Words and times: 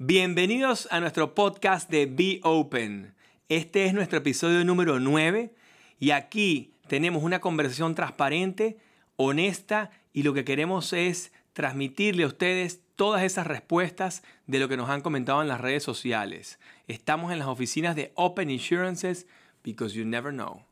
Bienvenidos 0.00 0.86
a 0.92 1.00
nuestro 1.00 1.34
podcast 1.34 1.90
de 1.90 2.06
Be 2.06 2.38
Open. 2.44 3.16
Este 3.48 3.84
es 3.84 3.92
nuestro 3.92 4.18
episodio 4.18 4.64
número 4.64 5.00
9 5.00 5.52
y 5.98 6.12
aquí 6.12 6.72
tenemos 6.86 7.24
una 7.24 7.40
conversación 7.40 7.96
transparente, 7.96 8.78
honesta 9.16 9.90
y 10.12 10.22
lo 10.22 10.34
que 10.34 10.44
queremos 10.44 10.92
es 10.92 11.32
transmitirle 11.52 12.22
a 12.22 12.28
ustedes 12.28 12.80
todas 12.94 13.24
esas 13.24 13.48
respuestas 13.48 14.22
de 14.46 14.60
lo 14.60 14.68
que 14.68 14.76
nos 14.76 14.88
han 14.88 15.00
comentado 15.00 15.42
en 15.42 15.48
las 15.48 15.60
redes 15.60 15.82
sociales. 15.82 16.60
Estamos 16.86 17.32
en 17.32 17.40
las 17.40 17.48
oficinas 17.48 17.96
de 17.96 18.12
Open 18.14 18.50
Insurances 18.50 19.26
because 19.64 19.98
you 19.98 20.04
never 20.04 20.32
know. 20.32 20.62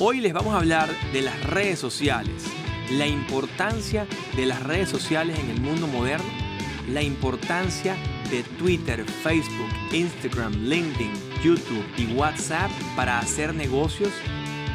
Hoy 0.00 0.22
les 0.22 0.32
vamos 0.32 0.54
a 0.54 0.60
hablar 0.60 0.88
de 1.12 1.20
las 1.20 1.44
redes 1.44 1.78
sociales, 1.78 2.46
la 2.92 3.06
importancia 3.06 4.06
de 4.36 4.46
las 4.46 4.62
redes 4.62 4.88
sociales 4.88 5.38
en 5.38 5.50
el 5.50 5.60
mundo 5.60 5.86
moderno 5.86 6.49
la 6.92 7.02
importancia 7.02 7.96
de 8.30 8.42
Twitter, 8.58 9.04
Facebook, 9.04 9.68
Instagram, 9.92 10.52
LinkedIn, 10.54 11.12
YouTube 11.42 11.84
y 11.96 12.12
WhatsApp 12.14 12.70
para 12.96 13.18
hacer 13.18 13.54
negocios, 13.54 14.10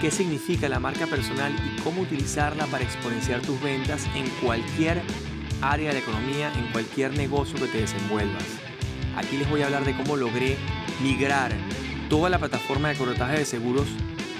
qué 0.01 0.11
significa 0.11 0.69
la 0.69 0.79
marca 0.79 1.07
personal 1.07 1.53
y 1.53 1.81
cómo 1.81 2.01
utilizarla 2.01 2.65
para 2.67 2.83
exponenciar 2.83 3.41
tus 3.41 3.61
ventas 3.61 4.07
en 4.15 4.27
cualquier 4.43 5.01
área 5.61 5.89
de 5.89 5.95
la 5.95 5.99
economía, 5.99 6.53
en 6.57 6.71
cualquier 6.71 7.15
negocio 7.17 7.59
que 7.59 7.67
te 7.67 7.81
desenvuelvas. 7.81 8.43
Aquí 9.17 9.37
les 9.37 9.49
voy 9.49 9.61
a 9.61 9.65
hablar 9.65 9.85
de 9.85 9.95
cómo 9.95 10.15
logré 10.15 10.57
migrar 11.01 11.53
toda 12.09 12.29
la 12.29 12.39
plataforma 12.39 12.89
de 12.89 12.95
corretaje 12.95 13.39
de 13.39 13.45
seguros 13.45 13.87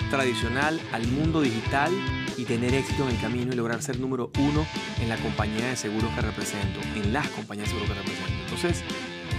tradicional 0.09 0.79
al 0.91 1.07
mundo 1.07 1.41
digital 1.41 1.91
y 2.37 2.45
tener 2.45 2.73
éxito 2.73 3.07
en 3.07 3.15
el 3.15 3.21
camino 3.21 3.53
y 3.53 3.55
lograr 3.55 3.81
ser 3.81 3.99
número 3.99 4.31
uno 4.39 4.65
en 5.01 5.09
la 5.09 5.17
compañía 5.17 5.67
de 5.67 5.75
seguros 5.75 6.13
que 6.13 6.21
represento, 6.21 6.79
en 6.95 7.13
las 7.13 7.27
compañías 7.29 7.67
de 7.67 7.75
seguros 7.75 7.89
que 7.89 8.01
represento. 8.01 8.33
Entonces, 8.43 8.83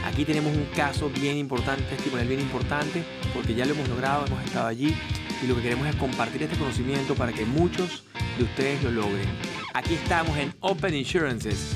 aquí 0.04 0.24
tenemos 0.24 0.56
un 0.56 0.66
caso 0.74 1.10
bien 1.10 1.36
importante, 1.36 1.82
testimonial 1.84 2.28
bien 2.28 2.40
importante, 2.40 3.04
porque 3.34 3.54
ya 3.54 3.66
lo 3.66 3.74
hemos 3.74 3.88
logrado, 3.88 4.26
hemos 4.26 4.44
estado 4.44 4.66
allí 4.66 4.96
y 5.42 5.46
lo 5.46 5.54
que 5.56 5.62
queremos 5.62 5.86
es 5.86 5.96
compartir 5.96 6.42
este 6.42 6.56
conocimiento 6.56 7.14
para 7.14 7.32
que 7.32 7.44
muchos 7.44 8.04
de 8.38 8.44
ustedes 8.44 8.82
lo 8.82 8.90
logren. 8.90 9.28
Aquí 9.74 9.94
estamos 9.94 10.36
en 10.38 10.54
Open 10.60 10.94
Insurances 10.94 11.75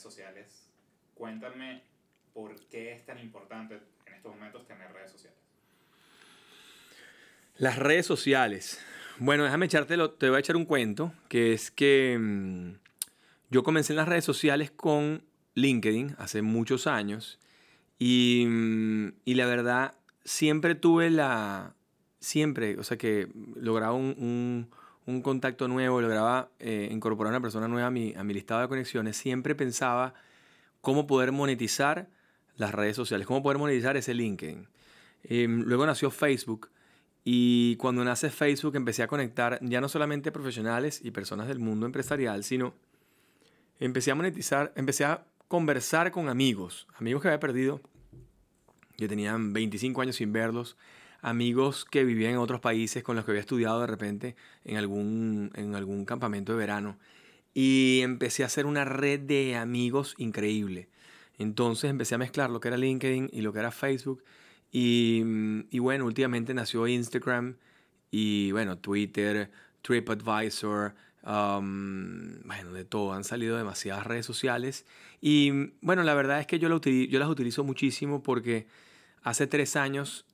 sociales. 0.00 0.68
Cuéntame 1.14 1.82
por 2.32 2.54
qué 2.68 2.92
es 2.92 3.04
tan 3.04 3.18
importante 3.18 3.80
en 4.06 4.14
estos 4.14 4.32
momentos 4.34 4.66
tener 4.66 4.92
redes 4.92 5.10
sociales. 5.12 5.38
Las 7.56 7.76
redes 7.76 8.06
sociales. 8.06 8.80
Bueno, 9.18 9.44
déjame 9.44 9.66
echártelo, 9.66 10.12
te 10.12 10.28
voy 10.28 10.36
a 10.36 10.40
echar 10.40 10.56
un 10.56 10.64
cuento, 10.64 11.12
que 11.28 11.52
es 11.52 11.70
que 11.72 12.16
mm, 12.18 12.74
yo 13.50 13.62
comencé 13.64 13.92
en 13.92 13.96
las 13.96 14.08
redes 14.08 14.24
sociales 14.24 14.70
con 14.70 15.24
LinkedIn 15.54 16.14
hace 16.18 16.40
muchos 16.40 16.86
años 16.86 17.40
y, 17.98 18.46
mm, 18.46 19.14
y 19.24 19.34
la 19.34 19.46
verdad 19.46 19.94
siempre 20.24 20.76
tuve 20.76 21.10
la, 21.10 21.74
siempre, 22.20 22.78
o 22.78 22.84
sea 22.84 22.96
que 22.96 23.28
lograba 23.56 23.94
un 23.94 24.14
un 24.18 24.70
contacto 25.22 25.68
nuevo, 25.68 26.00
lograba 26.02 26.50
eh, 26.58 26.88
incorporar 26.90 27.32
una 27.32 27.40
persona 27.40 27.66
nueva 27.66 27.86
a 27.86 27.90
mi, 27.90 28.14
a 28.14 28.24
mi 28.24 28.34
listado 28.34 28.60
de 28.60 28.68
conexiones, 28.68 29.16
siempre 29.16 29.54
pensaba 29.54 30.12
cómo 30.82 31.06
poder 31.06 31.32
monetizar 31.32 32.08
las 32.56 32.72
redes 32.74 32.96
sociales, 32.96 33.26
cómo 33.26 33.42
poder 33.42 33.58
monetizar 33.58 33.96
ese 33.96 34.12
LinkedIn. 34.12 34.68
Em, 35.24 35.62
luego 35.62 35.86
nació 35.86 36.10
Facebook 36.10 36.70
y 37.24 37.76
cuando 37.76 38.04
nace 38.04 38.30
Facebook 38.30 38.76
empecé 38.76 39.02
a 39.02 39.08
conectar 39.08 39.58
ya 39.62 39.80
no 39.80 39.88
solamente 39.88 40.30
profesionales 40.30 41.00
y 41.02 41.10
personas 41.10 41.48
del 41.48 41.58
mundo 41.58 41.86
empresarial, 41.86 42.44
sino 42.44 42.74
empecé 43.80 44.10
a 44.10 44.14
monetizar, 44.14 44.72
empecé 44.76 45.04
a 45.04 45.24
conversar 45.48 46.10
con 46.10 46.28
amigos, 46.28 46.86
amigos 46.98 47.22
que 47.22 47.28
había 47.28 47.40
perdido. 47.40 47.80
Yo 48.98 49.08
tenía 49.08 49.36
25 49.38 50.02
años 50.02 50.16
sin 50.16 50.32
verlos 50.32 50.76
amigos 51.20 51.84
que 51.84 52.04
vivían 52.04 52.32
en 52.32 52.38
otros 52.38 52.60
países 52.60 53.02
con 53.02 53.16
los 53.16 53.24
que 53.24 53.32
había 53.32 53.40
estudiado 53.40 53.80
de 53.80 53.86
repente 53.86 54.36
en 54.64 54.76
algún, 54.76 55.50
en 55.54 55.74
algún 55.74 56.04
campamento 56.04 56.52
de 56.52 56.58
verano. 56.58 56.98
Y 57.54 58.00
empecé 58.02 58.42
a 58.42 58.46
hacer 58.46 58.66
una 58.66 58.84
red 58.84 59.20
de 59.20 59.56
amigos 59.56 60.14
increíble. 60.18 60.88
Entonces 61.38 61.90
empecé 61.90 62.14
a 62.14 62.18
mezclar 62.18 62.50
lo 62.50 62.60
que 62.60 62.68
era 62.68 62.76
LinkedIn 62.76 63.30
y 63.32 63.40
lo 63.40 63.52
que 63.52 63.60
era 63.60 63.70
Facebook. 63.70 64.22
Y, 64.70 65.22
y 65.70 65.78
bueno, 65.78 66.04
últimamente 66.04 66.52
nació 66.54 66.86
Instagram 66.86 67.56
y 68.10 68.52
bueno, 68.52 68.78
Twitter, 68.78 69.50
TripAdvisor, 69.82 70.94
um, 71.24 72.42
bueno, 72.44 72.72
de 72.72 72.84
todo. 72.84 73.12
Han 73.12 73.24
salido 73.24 73.56
demasiadas 73.56 74.06
redes 74.06 74.26
sociales. 74.26 74.86
Y 75.20 75.72
bueno, 75.80 76.02
la 76.02 76.14
verdad 76.14 76.40
es 76.40 76.46
que 76.46 76.58
yo, 76.58 76.68
yo 76.68 77.18
las 77.18 77.28
utilizo 77.28 77.64
muchísimo 77.64 78.22
porque 78.22 78.66
hace 79.22 79.46
tres 79.46 79.76
años 79.76 80.26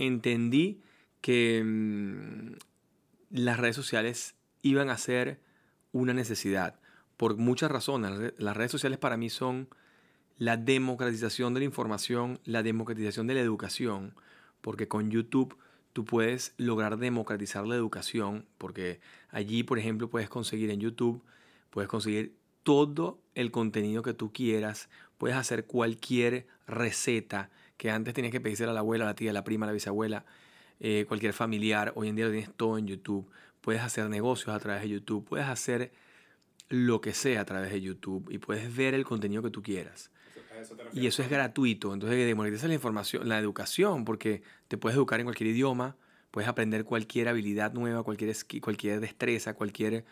entendí 0.00 0.80
que 1.20 1.62
mm, 1.64 2.54
las 3.30 3.58
redes 3.58 3.76
sociales 3.76 4.34
iban 4.62 4.90
a 4.90 4.98
ser 4.98 5.40
una 5.92 6.14
necesidad 6.14 6.80
por 7.16 7.36
muchas 7.36 7.70
razones. 7.70 8.32
Las 8.38 8.56
redes 8.56 8.72
sociales 8.72 8.98
para 8.98 9.16
mí 9.16 9.30
son 9.30 9.68
la 10.38 10.56
democratización 10.56 11.52
de 11.52 11.60
la 11.60 11.66
información, 11.66 12.40
la 12.44 12.62
democratización 12.62 13.26
de 13.26 13.34
la 13.34 13.40
educación, 13.40 14.14
porque 14.62 14.88
con 14.88 15.10
YouTube 15.10 15.56
tú 15.92 16.06
puedes 16.06 16.54
lograr 16.56 16.96
democratizar 16.96 17.66
la 17.66 17.74
educación, 17.74 18.46
porque 18.56 19.00
allí, 19.28 19.62
por 19.62 19.78
ejemplo, 19.78 20.08
puedes 20.08 20.30
conseguir 20.30 20.70
en 20.70 20.80
YouTube, 20.80 21.22
puedes 21.68 21.90
conseguir 21.90 22.34
todo 22.62 23.20
el 23.34 23.50
contenido 23.50 24.02
que 24.02 24.14
tú 24.14 24.32
quieras, 24.32 24.88
puedes 25.18 25.36
hacer 25.36 25.66
cualquier 25.66 26.46
receta, 26.66 27.50
que 27.80 27.90
antes 27.90 28.12
tenías 28.12 28.30
que 28.30 28.42
pedirse 28.42 28.64
a 28.64 28.72
la 28.74 28.80
abuela, 28.80 29.04
a 29.04 29.08
la 29.08 29.14
tía, 29.14 29.30
a 29.30 29.32
la 29.32 29.42
prima, 29.42 29.64
a 29.64 29.68
la 29.68 29.72
bisabuela, 29.72 30.26
eh, 30.80 31.06
cualquier 31.08 31.32
familiar. 31.32 31.94
Hoy 31.96 32.08
en 32.08 32.16
día 32.16 32.26
lo 32.26 32.30
tienes 32.30 32.50
todo 32.54 32.76
en 32.76 32.86
YouTube. 32.86 33.26
Puedes 33.62 33.80
hacer 33.80 34.06
negocios 34.10 34.54
a 34.54 34.58
través 34.58 34.82
de 34.82 34.90
YouTube. 34.90 35.24
Puedes 35.24 35.46
hacer 35.46 35.90
lo 36.68 37.00
que 37.00 37.14
sea 37.14 37.40
a 37.40 37.44
través 37.46 37.72
de 37.72 37.80
YouTube 37.80 38.28
y 38.30 38.36
puedes 38.36 38.76
ver 38.76 38.92
el 38.92 39.06
contenido 39.06 39.42
que 39.42 39.48
tú 39.48 39.62
quieras. 39.62 40.10
y 40.92 41.06
eso 41.06 41.22
es 41.22 41.30
gratuito. 41.30 41.94
Entonces, 41.94 42.18
democratiza 42.18 42.68
la 42.68 42.74
información, 42.74 43.26
la 43.26 43.38
educación, 43.38 44.04
porque 44.04 44.42
te 44.68 44.76
puedes 44.76 44.94
educar 44.94 45.18
en 45.20 45.24
cualquier 45.24 45.48
idioma, 45.48 45.96
puedes 46.30 46.50
aprender 46.50 46.84
cualquier 46.84 47.28
habilidad 47.28 47.72
nueva, 47.72 48.02
cualquier, 48.02 48.36
cualquier 48.60 49.00
destreza, 49.00 49.54
cualquier 49.54 50.04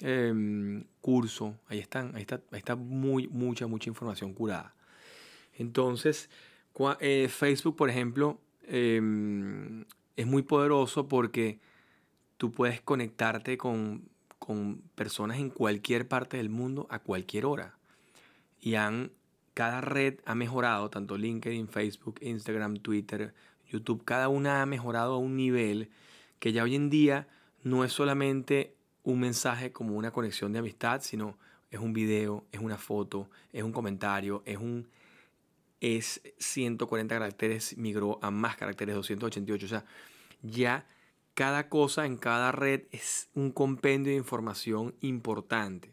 em, 0.00 0.86
curso. 1.00 1.56
Ahí 1.68 1.78
están, 1.78 2.16
ahí 2.16 2.22
está, 2.22 2.40
ahí 2.50 2.58
está 2.58 2.74
muy, 2.74 3.28
mucha, 3.28 3.68
mucha 3.68 3.88
información 3.88 4.34
curada. 4.34 4.74
Entonces, 5.56 6.28
eh, 7.00 7.28
Facebook, 7.28 7.76
por 7.76 7.90
ejemplo, 7.90 8.40
em, 8.66 9.84
es 10.16 10.26
muy 10.26 10.42
poderoso 10.42 11.08
porque 11.08 11.60
tú 12.36 12.50
puedes 12.52 12.80
conectarte 12.80 13.56
con, 13.58 14.10
personas 14.96 15.38
en 15.38 15.50
cualquier 15.50 16.08
parte 16.08 16.36
del 16.36 16.50
mundo 16.50 16.86
a 16.90 16.98
cualquier 16.98 17.46
hora. 17.46 17.78
Y 18.60 18.74
han, 18.74 19.12
cada 19.54 19.80
red 19.80 20.18
ha 20.24 20.34
mejorado, 20.34 20.90
tanto 20.90 21.16
LinkedIn, 21.16 21.68
Facebook, 21.68 22.16
Instagram, 22.20 22.78
Twitter, 22.78 23.32
YouTube, 23.68 24.04
cada 24.04 24.28
una 24.28 24.60
ha 24.60 24.66
mejorado 24.66 25.14
a 25.14 25.18
un 25.18 25.36
nivel 25.36 25.90
que 26.40 26.52
ya 26.52 26.64
hoy 26.64 26.74
en 26.74 26.90
día 26.90 27.28
no 27.62 27.84
es 27.84 27.92
solamente 27.92 28.74
un 29.04 29.20
mensaje 29.20 29.72
como 29.72 29.96
una 29.96 30.10
conexión 30.10 30.52
de 30.52 30.58
amistad, 30.58 31.00
sino 31.02 31.38
es 31.70 31.80
un 31.80 31.92
video, 31.92 32.44
es 32.52 32.60
una 32.60 32.78
foto, 32.78 33.30
es 33.52 33.62
un 33.62 33.72
comentario, 33.72 34.42
es 34.44 34.58
un 34.58 34.88
es 35.82 36.22
140 36.38 37.12
caracteres, 37.12 37.76
migró 37.76 38.20
a 38.22 38.30
más 38.30 38.56
caracteres, 38.56 38.94
288. 38.94 39.66
O 39.66 39.68
sea, 39.68 39.84
ya 40.42 40.86
cada 41.34 41.68
cosa 41.68 42.06
en 42.06 42.16
cada 42.16 42.52
red 42.52 42.82
es 42.92 43.28
un 43.34 43.50
compendio 43.50 44.12
de 44.12 44.16
información 44.16 44.94
importante. 45.00 45.92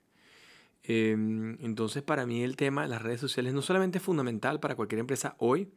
Em, 0.84 1.58
entonces, 1.60 2.04
para 2.04 2.28
mí 2.28 2.44
el 2.44 2.56
tema 2.56 2.84
de 2.84 2.88
las 2.88 3.02
redes 3.02 3.20
sociales 3.20 3.52
no 3.52 3.64
solamente 3.64 3.98
es 3.98 4.04
fundamental 4.04 4.60
para 4.60 4.76
cualquier 4.76 5.00
empresa 5.00 5.36
hoy, 5.40 5.72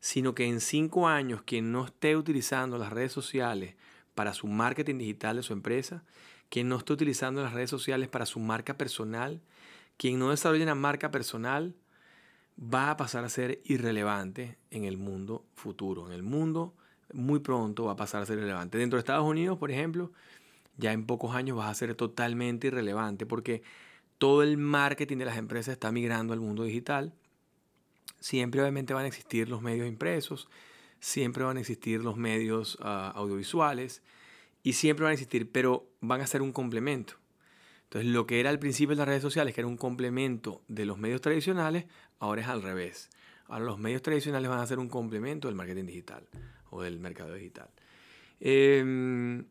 sino 0.00 0.34
que 0.34 0.44
en 0.44 0.60
cinco 0.60 1.08
años 1.08 1.42
quien 1.42 1.72
no 1.72 1.86
esté 1.86 2.14
utilizando 2.14 2.76
las 2.76 2.92
redes 2.92 3.12
sociales 3.12 3.74
para 4.14 4.34
su 4.34 4.48
marketing 4.48 4.98
digital 4.98 5.36
de 5.36 5.42
su 5.42 5.54
empresa, 5.54 6.04
quien 6.50 6.68
no 6.68 6.76
esté 6.76 6.92
utilizando 6.92 7.42
las 7.42 7.54
redes 7.54 7.70
sociales 7.70 8.08
para 8.08 8.26
su 8.26 8.38
marca 8.38 8.76
personal, 8.76 9.40
quien 9.96 10.18
no 10.18 10.28
desarrolle 10.30 10.62
una 10.62 10.74
marca 10.74 11.10
personal, 11.10 11.74
va 12.58 12.90
a 12.90 12.96
pasar 12.96 13.24
a 13.24 13.28
ser 13.28 13.60
irrelevante 13.64 14.58
en 14.70 14.84
el 14.84 14.96
mundo 14.96 15.44
futuro. 15.54 16.06
En 16.06 16.12
el 16.12 16.22
mundo 16.22 16.74
muy 17.12 17.40
pronto 17.40 17.84
va 17.84 17.92
a 17.92 17.96
pasar 17.96 18.22
a 18.22 18.26
ser 18.26 18.38
irrelevante. 18.38 18.78
Dentro 18.78 18.96
de 18.96 19.00
Estados 19.00 19.26
Unidos, 19.26 19.58
por 19.58 19.70
ejemplo, 19.70 20.12
ya 20.76 20.92
en 20.92 21.06
pocos 21.06 21.34
años 21.34 21.56
vas 21.56 21.70
a 21.70 21.74
ser 21.74 21.94
totalmente 21.94 22.68
irrelevante 22.68 23.26
porque 23.26 23.62
todo 24.18 24.42
el 24.42 24.56
marketing 24.56 25.18
de 25.18 25.26
las 25.26 25.36
empresas 25.36 25.72
está 25.72 25.92
migrando 25.92 26.32
al 26.32 26.40
mundo 26.40 26.64
digital. 26.64 27.14
Siempre 28.20 28.60
obviamente 28.62 28.94
van 28.94 29.04
a 29.04 29.08
existir 29.08 29.48
los 29.48 29.62
medios 29.62 29.86
impresos, 29.86 30.48
siempre 31.00 31.44
van 31.44 31.58
a 31.58 31.60
existir 31.60 32.02
los 32.02 32.16
medios 32.16 32.78
ah, 32.80 33.12
audiovisuales 33.14 34.02
y 34.62 34.72
siempre 34.72 35.04
van 35.04 35.10
a 35.10 35.14
existir, 35.14 35.50
pero 35.52 35.86
van 36.00 36.22
a 36.22 36.26
ser 36.26 36.42
un 36.42 36.52
complemento. 36.52 37.14
Entonces, 37.86 38.10
lo 38.10 38.26
que 38.26 38.40
era 38.40 38.50
al 38.50 38.58
principio 38.58 38.94
de 38.94 38.98
las 38.98 39.08
redes 39.08 39.22
sociales, 39.22 39.54
que 39.54 39.60
era 39.60 39.68
un 39.68 39.76
complemento 39.76 40.62
de 40.66 40.86
los 40.86 40.98
medios 40.98 41.20
tradicionales, 41.20 41.86
ahora 42.18 42.42
es 42.42 42.48
al 42.48 42.62
revés. 42.62 43.10
Ahora 43.46 43.64
los 43.64 43.78
medios 43.78 44.02
tradicionales 44.02 44.50
van 44.50 44.58
a 44.58 44.66
ser 44.66 44.80
un 44.80 44.88
complemento 44.88 45.46
del 45.46 45.54
marketing 45.54 45.84
digital 45.84 46.26
o 46.70 46.82
del 46.82 46.98
mercado 46.98 47.34
digital. 47.34 47.68
Em, 48.40 49.44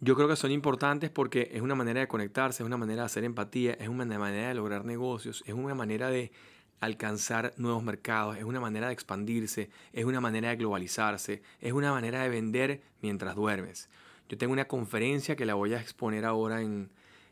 yo 0.00 0.16
creo 0.16 0.26
que 0.26 0.36
son 0.36 0.50
importantes 0.50 1.10
porque 1.10 1.50
es 1.52 1.60
una 1.60 1.74
manera 1.74 2.00
de 2.00 2.08
conectarse, 2.08 2.62
es 2.62 2.66
una 2.66 2.78
manera 2.78 3.02
de 3.02 3.06
hacer 3.06 3.24
empatía, 3.24 3.74
es 3.74 3.88
una 3.88 4.06
manera 4.18 4.48
de 4.48 4.54
lograr 4.54 4.86
negocios, 4.86 5.44
es 5.46 5.52
una 5.52 5.74
manera 5.74 6.08
de 6.08 6.32
alcanzar 6.80 7.52
nuevos 7.58 7.82
mercados, 7.82 8.38
es 8.38 8.44
una 8.44 8.58
manera 8.58 8.86
de 8.86 8.94
expandirse, 8.94 9.68
es 9.92 10.06
una 10.06 10.22
manera 10.22 10.48
de 10.48 10.56
globalizarse, 10.56 11.42
es 11.60 11.72
una 11.74 11.92
manera 11.92 12.22
de 12.22 12.30
vender 12.30 12.80
mientras 13.02 13.36
duermes. 13.36 13.90
Yo 14.30 14.38
tengo 14.38 14.54
una 14.54 14.66
conferencia 14.66 15.36
que 15.36 15.44
la 15.44 15.54
voy 15.54 15.74
a 15.74 15.80
exponer 15.80 16.24
ahora 16.24 16.62
en, 16.62 16.88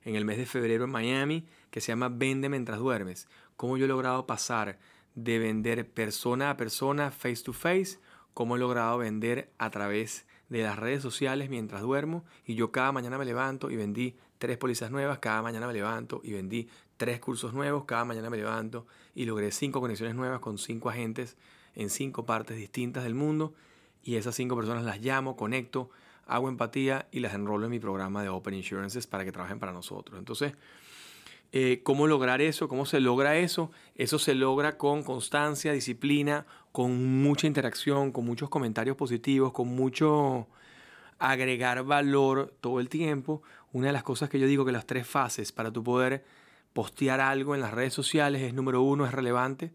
en 0.08 0.16
el 0.16 0.24
mes 0.24 0.38
de 0.38 0.46
febrero 0.46 0.84
en 0.84 0.90
Miami 0.90 1.44
que 1.70 1.82
se 1.82 1.92
llama 1.92 2.08
Vende 2.08 2.48
mientras 2.48 2.78
duermes. 2.78 3.28
Cómo 3.56 3.76
yo 3.76 3.84
he 3.84 3.88
logrado 3.88 4.26
pasar 4.26 4.78
de 5.14 5.38
vender 5.38 5.86
persona 5.86 6.48
a 6.48 6.56
persona, 6.56 7.10
face 7.10 7.42
to 7.42 7.52
face, 7.52 7.98
cómo 8.32 8.56
he 8.56 8.58
logrado 8.58 8.96
vender 8.96 9.50
a 9.58 9.68
través 9.68 10.26
de 10.48 10.62
las 10.62 10.78
redes 10.78 11.02
sociales 11.02 11.50
mientras 11.50 11.82
duermo 11.82 12.24
y 12.46 12.54
yo 12.54 12.72
cada 12.72 12.90
mañana 12.90 13.18
me 13.18 13.26
levanto 13.26 13.70
y 13.70 13.76
vendí 13.76 14.16
tres 14.38 14.56
pólizas 14.56 14.90
nuevas, 14.90 15.18
cada 15.18 15.42
mañana 15.42 15.66
me 15.66 15.74
levanto 15.74 16.22
y 16.24 16.32
vendí 16.32 16.68
tres 16.96 17.20
cursos 17.20 17.52
nuevos, 17.52 17.84
cada 17.84 18.06
mañana 18.06 18.30
me 18.30 18.38
levanto 18.38 18.86
y 19.14 19.26
logré 19.26 19.52
cinco 19.52 19.80
conexiones 19.82 20.16
nuevas 20.16 20.40
con 20.40 20.56
cinco 20.56 20.88
agentes 20.88 21.36
en 21.74 21.90
cinco 21.90 22.24
partes 22.24 22.56
distintas 22.56 23.04
del 23.04 23.14
mundo. 23.14 23.52
Y 24.02 24.16
esas 24.16 24.34
cinco 24.36 24.56
personas 24.56 24.84
las 24.84 25.00
llamo, 25.02 25.36
conecto, 25.36 25.90
hago 26.28 26.48
empatía 26.48 27.08
y 27.10 27.20
las 27.20 27.34
enrolo 27.34 27.64
en 27.64 27.72
mi 27.72 27.80
programa 27.80 28.22
de 28.22 28.28
Open 28.28 28.54
Insurances 28.54 29.06
para 29.06 29.24
que 29.24 29.32
trabajen 29.32 29.58
para 29.58 29.72
nosotros. 29.72 30.18
Entonces, 30.18 30.52
eh, 31.52 31.80
¿cómo 31.82 32.06
lograr 32.06 32.42
eso? 32.42 32.68
¿Cómo 32.68 32.84
se 32.84 33.00
logra 33.00 33.36
eso? 33.38 33.70
Eso 33.94 34.18
se 34.18 34.34
logra 34.34 34.76
con 34.76 35.02
constancia, 35.02 35.72
disciplina, 35.72 36.44
con 36.70 37.22
mucha 37.22 37.46
interacción, 37.46 38.12
con 38.12 38.26
muchos 38.26 38.50
comentarios 38.50 38.96
positivos, 38.96 39.52
con 39.52 39.68
mucho 39.68 40.46
agregar 41.18 41.82
valor 41.84 42.54
todo 42.60 42.78
el 42.78 42.90
tiempo. 42.90 43.42
Una 43.72 43.86
de 43.86 43.94
las 43.94 44.02
cosas 44.02 44.28
que 44.28 44.38
yo 44.38 44.46
digo 44.46 44.66
que 44.66 44.72
las 44.72 44.86
tres 44.86 45.06
fases 45.06 45.50
para 45.50 45.72
tu 45.72 45.82
poder 45.82 46.24
postear 46.74 47.20
algo 47.20 47.54
en 47.54 47.62
las 47.62 47.72
redes 47.72 47.94
sociales 47.94 48.42
es 48.42 48.52
número 48.52 48.82
uno, 48.82 49.06
es 49.06 49.12
relevante, 49.12 49.72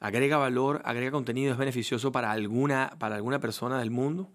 agrega 0.00 0.38
valor, 0.38 0.80
agrega 0.86 1.12
contenido, 1.12 1.52
es 1.52 1.58
beneficioso 1.58 2.10
para 2.10 2.30
alguna, 2.32 2.96
para 2.98 3.16
alguna 3.16 3.38
persona 3.38 3.78
del 3.78 3.90
mundo. 3.90 4.30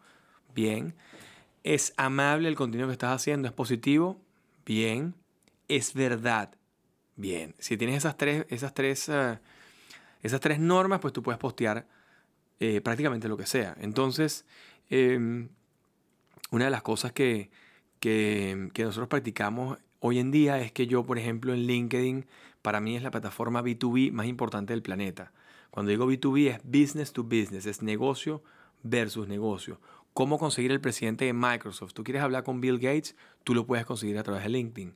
Bien 0.53 0.95
es 1.73 1.93
amable 1.97 2.47
el 2.47 2.55
contenido 2.55 2.87
que 2.87 2.93
estás 2.93 3.13
haciendo, 3.13 3.49
es 3.49 3.53
positivo, 3.53 4.21
bien, 4.65 5.15
es 5.67 5.93
verdad, 5.93 6.55
bien. 7.17 7.55
Si 7.59 7.75
tienes 7.75 7.97
esas 7.97 8.15
tres, 8.15 8.45
esas 8.47 8.73
tres, 8.73 9.09
eh, 9.09 9.37
esas 10.23 10.39
tres 10.39 10.59
normas, 10.59 11.01
pues 11.01 11.11
tú 11.11 11.21
puedes 11.21 11.37
postear 11.37 11.85
eh, 12.61 12.79
prácticamente 12.79 13.27
lo 13.27 13.35
que 13.35 13.45
sea. 13.45 13.75
Entonces, 13.81 14.45
em, 14.89 15.49
una 16.51 16.65
de 16.65 16.71
las 16.71 16.83
cosas 16.83 17.11
que, 17.11 17.51
que, 17.99 18.69
que 18.73 18.83
nosotros 18.85 19.09
practicamos 19.09 19.77
hoy 19.99 20.19
en 20.19 20.31
día 20.31 20.59
es 20.61 20.71
que 20.71 20.87
yo, 20.87 21.05
por 21.05 21.19
ejemplo, 21.19 21.53
en 21.53 21.67
LinkedIn, 21.67 22.27
para 22.61 22.79
mí 22.79 22.95
es 22.95 23.03
la 23.03 23.11
plataforma 23.11 23.61
B2B 23.61 24.13
más 24.13 24.27
importante 24.27 24.71
del 24.71 24.83
planeta. 24.83 25.33
Cuando 25.69 25.89
digo 25.89 26.09
B2B 26.09 26.47
es 26.47 26.63
business 26.63 27.11
to 27.11 27.23
business, 27.23 27.65
es 27.65 27.81
negocio 27.81 28.41
versus 28.83 29.27
negocio 29.27 29.81
cómo 30.17 30.39
conseguir 30.39 30.71
el 30.71 30.81
presidente 30.81 31.25
de 31.25 31.33
Microsoft. 31.33 31.93
Tú 31.93 32.03
quieres 32.03 32.23
hablar 32.23 32.43
con 32.43 32.59
Bill 32.59 32.79
Gates, 32.79 33.15
tú 33.43 33.53
lo 33.53 33.67
puedes 33.67 33.85
conseguir 33.85 34.17
a 34.17 34.23
través 34.23 34.41
de 34.41 34.49
LinkedIn. 34.49 34.95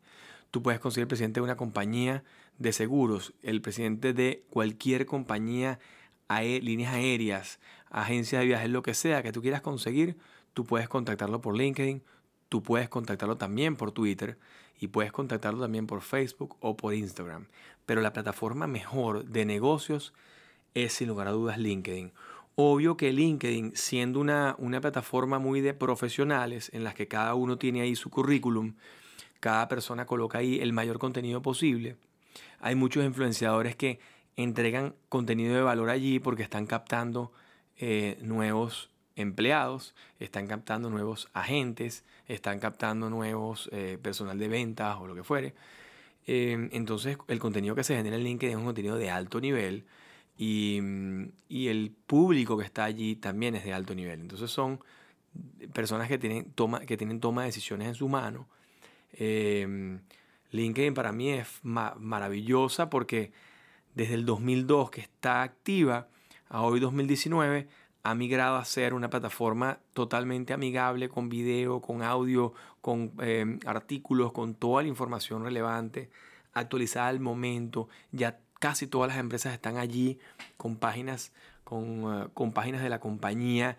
Tú 0.50 0.64
puedes 0.64 0.80
conseguir 0.80 1.04
el 1.04 1.10
presidente 1.10 1.40
de 1.40 1.44
una 1.44 1.58
compañía 1.58 2.24
de 2.58 2.74
seguros, 2.74 3.32
el 3.44 3.62
presidente 3.62 4.14
de 4.14 4.44
cualquier 4.50 5.06
compañía, 5.06 5.78
líneas 6.28 6.96
aéreas, 6.96 7.60
agencia 7.92 8.40
de 8.40 8.48
viajes, 8.48 8.72
lo 8.72 8.82
que 8.82 8.96
sea 8.96 9.22
que 9.22 9.32
tú 9.32 9.44
quieras 9.44 9.62
conseguir, 9.62 10.18
tú 10.56 10.66
puedes 10.66 10.90
contactarlo 10.90 11.40
por 11.40 11.56
LinkedIn, 11.56 12.02
tú 12.50 12.64
puedes 12.64 12.90
contactarlo 12.90 13.38
también 13.38 13.76
por 13.76 13.92
Twitter 13.92 14.40
y 14.80 14.88
puedes 14.88 15.12
contactarlo 15.12 15.62
también 15.62 15.86
por 15.86 16.02
Facebook 16.02 16.58
o 16.62 16.76
por 16.76 16.96
Instagram. 16.96 17.46
Pero 17.86 18.02
la 18.02 18.12
plataforma 18.12 18.66
mejor 18.66 19.26
de 19.26 19.46
negocios 19.46 20.16
es 20.74 20.94
sin 20.94 21.10
lugar 21.10 21.28
a 21.28 21.32
dudas 21.32 21.60
LinkedIn. 21.60 22.12
Obvio 22.64 22.96
que 22.96 23.12
LinkedIn, 23.12 23.72
siendo 23.76 24.20
una, 24.20 24.56
una 24.60 24.80
plataforma 24.82 25.40
muy 25.40 25.62
de 25.62 25.74
profesionales 25.74 26.70
en 26.74 26.84
las 26.84 26.94
que 26.94 27.08
cada 27.08 27.34
uno 27.34 27.58
tiene 27.58 27.82
ahí 27.82 27.96
su 27.96 28.12
currículum, 28.12 28.76
cada 29.40 29.68
persona 29.68 30.06
coloca 30.06 30.38
ahí 30.38 30.60
el 30.60 30.72
mayor 30.72 31.00
contenido 31.00 31.42
posible, 31.42 31.96
hay 32.60 32.76
muchos 32.76 33.04
influenciadores 33.04 33.76
que 33.76 34.00
entregan 34.36 34.94
contenido 35.10 35.56
de 35.56 35.64
valor 35.64 35.90
allí 35.90 36.20
porque 36.20 36.44
están 36.44 36.68
captando 36.68 37.32
eh, 37.80 38.20
nuevos 38.22 38.92
empleados, 39.16 39.96
están 40.20 40.46
captando 40.46 40.92
nuevos 40.92 41.30
agentes, 41.34 42.04
están 42.28 42.60
captando 42.60 43.10
nuevos 43.10 43.70
eh, 43.72 43.98
personal 44.00 44.38
de 44.38 44.48
ventas 44.48 44.98
o 45.00 45.08
lo 45.08 45.16
que 45.16 45.24
fuere. 45.24 45.56
Eh, 46.28 46.70
entonces 46.74 47.18
el 47.28 47.40
contenido 47.40 47.74
que 47.74 47.84
se 47.84 47.96
genera 47.96 48.18
en 48.18 48.24
LinkedIn 48.24 48.52
es 48.52 48.60
un 48.60 48.66
contenido 48.66 48.98
de 48.98 49.10
alto 49.10 49.42
nivel 49.42 49.84
Mm, 50.42 51.26
y, 51.50 51.68
el 51.68 51.92
público 52.08 52.58
que 52.58 52.66
está 52.66 52.86
allí 52.86 53.16
también 53.16 53.56
es 53.56 53.64
de 53.64 53.74
alto 53.74 53.94
nivel. 53.94 54.22
Entonces 54.22 54.50
son 54.50 54.80
personas 55.74 56.08
que 56.08 56.18
tienen 56.18 56.52
toma, 56.54 56.82
que 56.82 56.98
tienen 56.98 57.20
toma 57.20 57.44
de 57.44 57.48
decisiones 57.48 57.88
en 57.88 57.96
su 57.96 58.10
mano. 58.10 58.48
Em, 59.14 60.02
LinkedIn 60.52 60.94
para 60.94 61.12
mí 61.12 61.30
es 61.30 61.48
maravillosa 61.64 62.90
porque 62.90 63.32
desde 63.96 64.16
el 64.16 64.26
2002 64.26 64.90
que 64.92 65.02
está 65.02 65.44
activa 65.44 66.08
a 66.50 66.64
hoy 66.64 66.80
2019 66.80 67.68
ha 68.04 68.16
migrado 68.16 68.58
a 68.58 68.66
ser 68.66 68.94
una 68.94 69.10
plataforma 69.10 69.80
totalmente 69.94 70.54
amigable 70.54 71.08
con 71.10 71.30
video, 71.30 71.82
con 71.82 72.02
audio, 72.02 72.54
con 72.82 73.14
em, 73.20 73.60
artículos, 73.66 74.32
con 74.34 74.56
toda 74.56 74.82
la 74.84 74.90
información 74.90 75.44
relevante, 75.44 76.10
actualizada 76.54 77.10
al 77.10 77.20
momento. 77.20 77.90
Ya 78.12 78.40
casi 78.62 78.86
todas 78.86 79.10
las 79.10 79.18
empresas 79.18 79.54
están 79.54 79.78
allí 79.78 80.20
con 80.56 80.78
páginas, 80.78 81.34
con, 81.64 82.30
eh, 82.38 82.52
páginas 82.54 82.84
de 82.84 82.90
la 82.90 83.00
compañía 83.00 83.76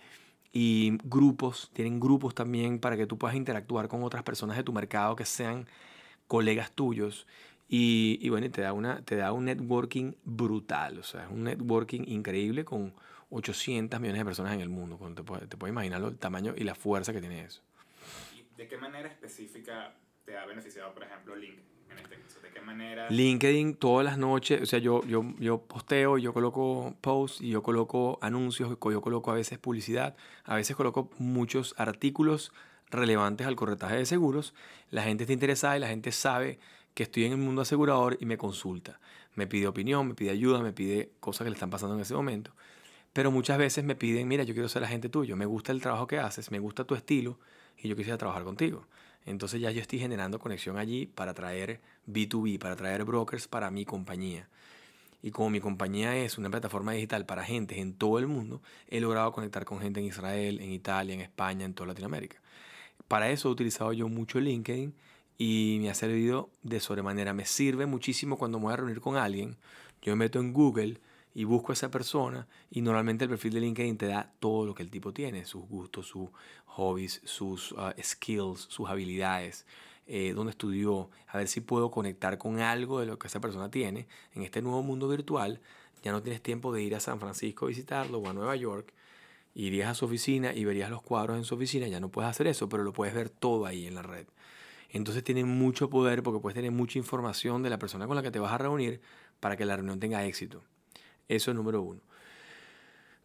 y 0.52 0.98
grupos, 1.04 1.70
tienen 1.72 2.00
grupos 2.00 2.34
también 2.34 2.80
para 2.80 2.96
que 2.96 3.06
tú 3.06 3.16
puedas 3.16 3.36
interactuar 3.36 3.86
con 3.86 4.02
otras 4.02 4.24
personas 4.24 4.56
de 4.56 4.64
tu 4.64 4.72
mercado 4.72 5.14
que 5.14 5.24
sean 5.24 5.68
colegas 6.26 6.72
tuyos. 6.72 7.28
Y, 7.68 8.28
bueno, 8.28 8.50
te 8.50 8.60
da, 8.60 8.74
una, 8.74 9.02
te 9.02 9.16
da 9.16 9.32
un 9.32 9.46
networking 9.46 10.12
brutal, 10.24 10.98
o 10.98 11.02
sea, 11.02 11.24
es 11.24 11.30
un 11.30 11.44
networking 11.44 12.02
increíble 12.06 12.66
con 12.66 12.92
800 13.30 13.98
millones 13.98 14.20
de 14.20 14.24
personas 14.26 14.52
en 14.52 14.60
el 14.60 14.68
mundo. 14.68 14.98
Te, 15.14 15.46
te 15.46 15.56
puedes 15.56 15.72
imaginar 15.72 16.02
el 16.02 16.18
tamaño 16.18 16.52
y 16.54 16.64
la 16.64 16.74
fuerza 16.74 17.14
que 17.14 17.20
tiene 17.20 17.44
eso. 17.44 17.62
¿De 18.58 18.68
qué 18.68 18.76
manera 18.76 19.08
específica 19.08 19.94
te 20.26 20.36
ha 20.36 20.44
beneficiado, 20.44 20.92
por 20.92 21.04
ejemplo, 21.04 21.34
LinkedIn? 21.34 21.71
Este 21.96 22.48
¿De 22.48 22.52
qué 22.52 22.60
manera? 22.60 23.08
LinkedIn 23.10 23.74
todas 23.74 24.04
las 24.04 24.18
noches, 24.18 24.62
o 24.62 24.66
sea, 24.66 24.78
yo, 24.78 25.02
yo, 25.04 25.24
yo 25.38 25.62
posteo, 25.62 26.18
yo 26.18 26.32
coloco 26.32 26.94
posts 27.00 27.40
y 27.40 27.50
yo 27.50 27.62
coloco 27.62 28.18
anuncios, 28.20 28.70
yo 28.70 29.00
coloco 29.00 29.30
a 29.30 29.34
veces 29.34 29.58
publicidad, 29.58 30.16
a 30.44 30.56
veces 30.56 30.76
coloco 30.76 31.10
muchos 31.18 31.74
artículos 31.78 32.52
relevantes 32.90 33.46
al 33.46 33.56
corretaje 33.56 33.96
de 33.96 34.06
seguros. 34.06 34.54
La 34.90 35.02
gente 35.02 35.24
está 35.24 35.32
interesada 35.32 35.76
y 35.76 35.80
la 35.80 35.88
gente 35.88 36.12
sabe 36.12 36.58
que 36.94 37.02
estoy 37.04 37.24
en 37.24 37.32
el 37.32 37.38
mundo 37.38 37.62
asegurador 37.62 38.18
y 38.20 38.26
me 38.26 38.36
consulta. 38.36 39.00
Me 39.34 39.46
pide 39.46 39.66
opinión, 39.66 40.08
me 40.08 40.14
pide 40.14 40.30
ayuda, 40.30 40.60
me 40.60 40.72
pide 40.72 41.10
cosas 41.20 41.44
que 41.44 41.50
le 41.50 41.54
están 41.54 41.70
pasando 41.70 41.94
en 41.94 42.02
ese 42.02 42.14
momento. 42.14 42.52
Pero 43.12 43.30
muchas 43.30 43.58
veces 43.58 43.84
me 43.84 43.94
piden, 43.94 44.28
mira, 44.28 44.44
yo 44.44 44.54
quiero 44.54 44.68
ser 44.68 44.84
agente 44.84 45.08
tuyo, 45.08 45.36
me 45.36 45.46
gusta 45.46 45.72
el 45.72 45.80
trabajo 45.80 46.06
que 46.06 46.18
haces, 46.18 46.50
me 46.50 46.58
gusta 46.58 46.84
tu 46.84 46.94
estilo 46.94 47.38
y 47.76 47.88
yo 47.88 47.96
quisiera 47.96 48.18
trabajar 48.18 48.44
contigo. 48.44 48.86
Entonces 49.26 49.60
ya 49.60 49.70
yo 49.70 49.80
estoy 49.80 49.98
generando 49.98 50.38
conexión 50.38 50.78
allí 50.78 51.06
para 51.06 51.34
traer 51.34 51.80
B2B, 52.06 52.58
para 52.58 52.76
traer 52.76 53.04
brokers 53.04 53.48
para 53.48 53.70
mi 53.70 53.84
compañía. 53.84 54.48
Y 55.22 55.30
como 55.30 55.50
mi 55.50 55.60
compañía 55.60 56.16
es 56.16 56.36
una 56.36 56.50
plataforma 56.50 56.92
digital 56.92 57.24
para 57.24 57.44
gente 57.44 57.80
en 57.80 57.94
todo 57.94 58.18
el 58.18 58.26
mundo, 58.26 58.60
he 58.88 59.00
logrado 59.00 59.32
conectar 59.32 59.64
con 59.64 59.78
gente 59.78 60.00
en 60.00 60.06
Israel, 60.06 60.60
en 60.60 60.72
Italia, 60.72 61.14
en 61.14 61.20
España, 61.20 61.64
en 61.64 61.74
toda 61.74 61.88
Latinoamérica. 61.88 62.40
Para 63.06 63.30
eso 63.30 63.48
he 63.48 63.52
utilizado 63.52 63.92
yo 63.92 64.08
mucho 64.08 64.40
LinkedIn 64.40 64.94
y 65.38 65.78
me 65.80 65.90
ha 65.90 65.94
servido 65.94 66.50
de 66.62 66.80
sobremanera. 66.80 67.34
Me 67.34 67.44
sirve 67.44 67.86
muchísimo 67.86 68.36
cuando 68.36 68.58
me 68.58 68.64
voy 68.64 68.72
a 68.72 68.76
reunir 68.76 69.00
con 69.00 69.16
alguien. 69.16 69.56
Yo 70.02 70.12
me 70.12 70.24
meto 70.24 70.40
en 70.40 70.52
Google 70.52 70.98
y 71.34 71.44
busco 71.44 71.72
a 71.72 71.74
esa 71.74 71.90
persona 71.90 72.46
y 72.70 72.82
normalmente 72.82 73.24
el 73.24 73.30
perfil 73.30 73.54
de 73.54 73.60
LinkedIn 73.60 73.96
te 73.96 74.06
da 74.06 74.32
todo 74.38 74.66
lo 74.66 74.74
que 74.74 74.82
el 74.82 74.90
tipo 74.90 75.12
tiene, 75.12 75.44
sus 75.44 75.64
gustos, 75.66 76.06
sus 76.06 76.28
hobbies, 76.66 77.20
sus 77.24 77.74
ah, 77.78 77.94
skills, 78.02 78.60
sus 78.68 78.88
habilidades. 78.88 79.66
eh, 80.06 80.32
dónde 80.34 80.50
estudió, 80.50 81.10
a 81.28 81.38
ver 81.38 81.48
si 81.48 81.60
puedo 81.60 81.90
conectar 81.90 82.36
con 82.36 82.60
algo 82.60 83.00
de 83.00 83.06
lo 83.06 83.18
que 83.18 83.28
esa 83.28 83.40
persona 83.40 83.70
tiene 83.70 84.08
en 84.34 84.42
este 84.42 84.60
nuevo 84.60 84.82
mundo 84.82 85.08
virtual. 85.08 85.60
Ya 86.02 86.12
no 86.12 86.22
tienes 86.22 86.42
tiempo 86.42 86.72
de 86.72 86.82
ir 86.82 86.94
a 86.96 87.00
San 87.00 87.20
Francisco 87.20 87.66
a 87.66 87.68
visitarlo 87.68 88.18
o 88.18 88.28
a 88.28 88.32
Nueva 88.32 88.56
York. 88.56 88.92
Irías 89.54 89.90
a 89.90 89.94
su 89.94 90.06
oficina 90.06 90.52
y 90.54 90.64
verías 90.64 90.90
los 90.90 91.02
cuadros 91.02 91.36
en 91.36 91.44
su 91.44 91.54
oficina. 91.54 91.86
Ya 91.86 92.00
no 92.00 92.08
puedes 92.10 92.30
hacer 92.30 92.46
eso, 92.48 92.68
pero 92.68 92.82
lo 92.82 92.92
puedes 92.92 93.14
ver 93.14 93.30
todo 93.30 93.66
ahí 93.66 93.86
en 93.86 93.94
la 93.94 94.02
red. 94.02 94.26
Entonces 94.90 95.24
tiene 95.24 95.44
mucho 95.44 95.88
poder 95.88 96.22
porque 96.22 96.40
puedes 96.40 96.56
tener 96.56 96.72
mucha 96.72 96.98
información 96.98 97.62
de 97.62 97.70
la 97.70 97.78
persona 97.78 98.06
con 98.06 98.16
la 98.16 98.22
que 98.22 98.30
te 98.30 98.38
vas 98.40 98.52
a 98.52 98.58
reunir 98.58 99.00
para 99.40 99.56
que 99.56 99.64
la 99.64 99.76
reunión 99.76 100.00
tenga 100.00 100.24
éxito. 100.26 100.62
Eso 101.32 101.50
es 101.50 101.56
número 101.56 101.80
uno. 101.80 102.00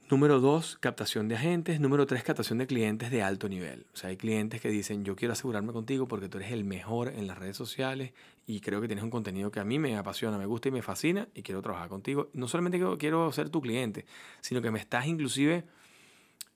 Número 0.09 0.39
dos, 0.39 0.77
captación 0.79 1.27
de 1.27 1.35
agentes. 1.35 1.81
Número 1.81 2.05
tres, 2.05 2.23
captación 2.23 2.57
de 2.57 2.65
clientes 2.65 3.11
de 3.11 3.21
alto 3.21 3.49
nivel. 3.49 3.85
O 3.93 3.97
sea, 3.97 4.09
hay 4.09 4.15
clientes 4.15 4.61
que 4.61 4.69
dicen, 4.69 5.03
yo 5.03 5.17
quiero 5.17 5.33
asegurarme 5.33 5.73
contigo 5.73 6.07
porque 6.07 6.29
tú 6.29 6.37
eres 6.37 6.53
el 6.53 6.63
mejor 6.63 7.09
en 7.09 7.27
las 7.27 7.37
redes 7.37 7.57
sociales 7.57 8.13
y 8.45 8.61
creo 8.61 8.79
que 8.79 8.87
tienes 8.87 9.03
un 9.03 9.09
contenido 9.09 9.51
que 9.51 9.59
a 9.59 9.65
mí 9.65 9.77
me 9.77 9.97
apasiona, 9.97 10.37
me 10.37 10.45
gusta 10.45 10.69
y 10.69 10.71
me 10.71 10.81
fascina 10.81 11.27
y 11.33 11.41
quiero 11.41 11.61
trabajar 11.61 11.89
contigo. 11.89 12.29
No 12.31 12.47
solamente 12.47 12.79
quiero, 12.97 13.29
ser 13.33 13.49
tu 13.49 13.59
cliente, 13.59 14.05
sino 14.39 14.61
que 14.61 14.71
me 14.71 14.79
estás 14.79 15.05
inclusive 15.05 15.65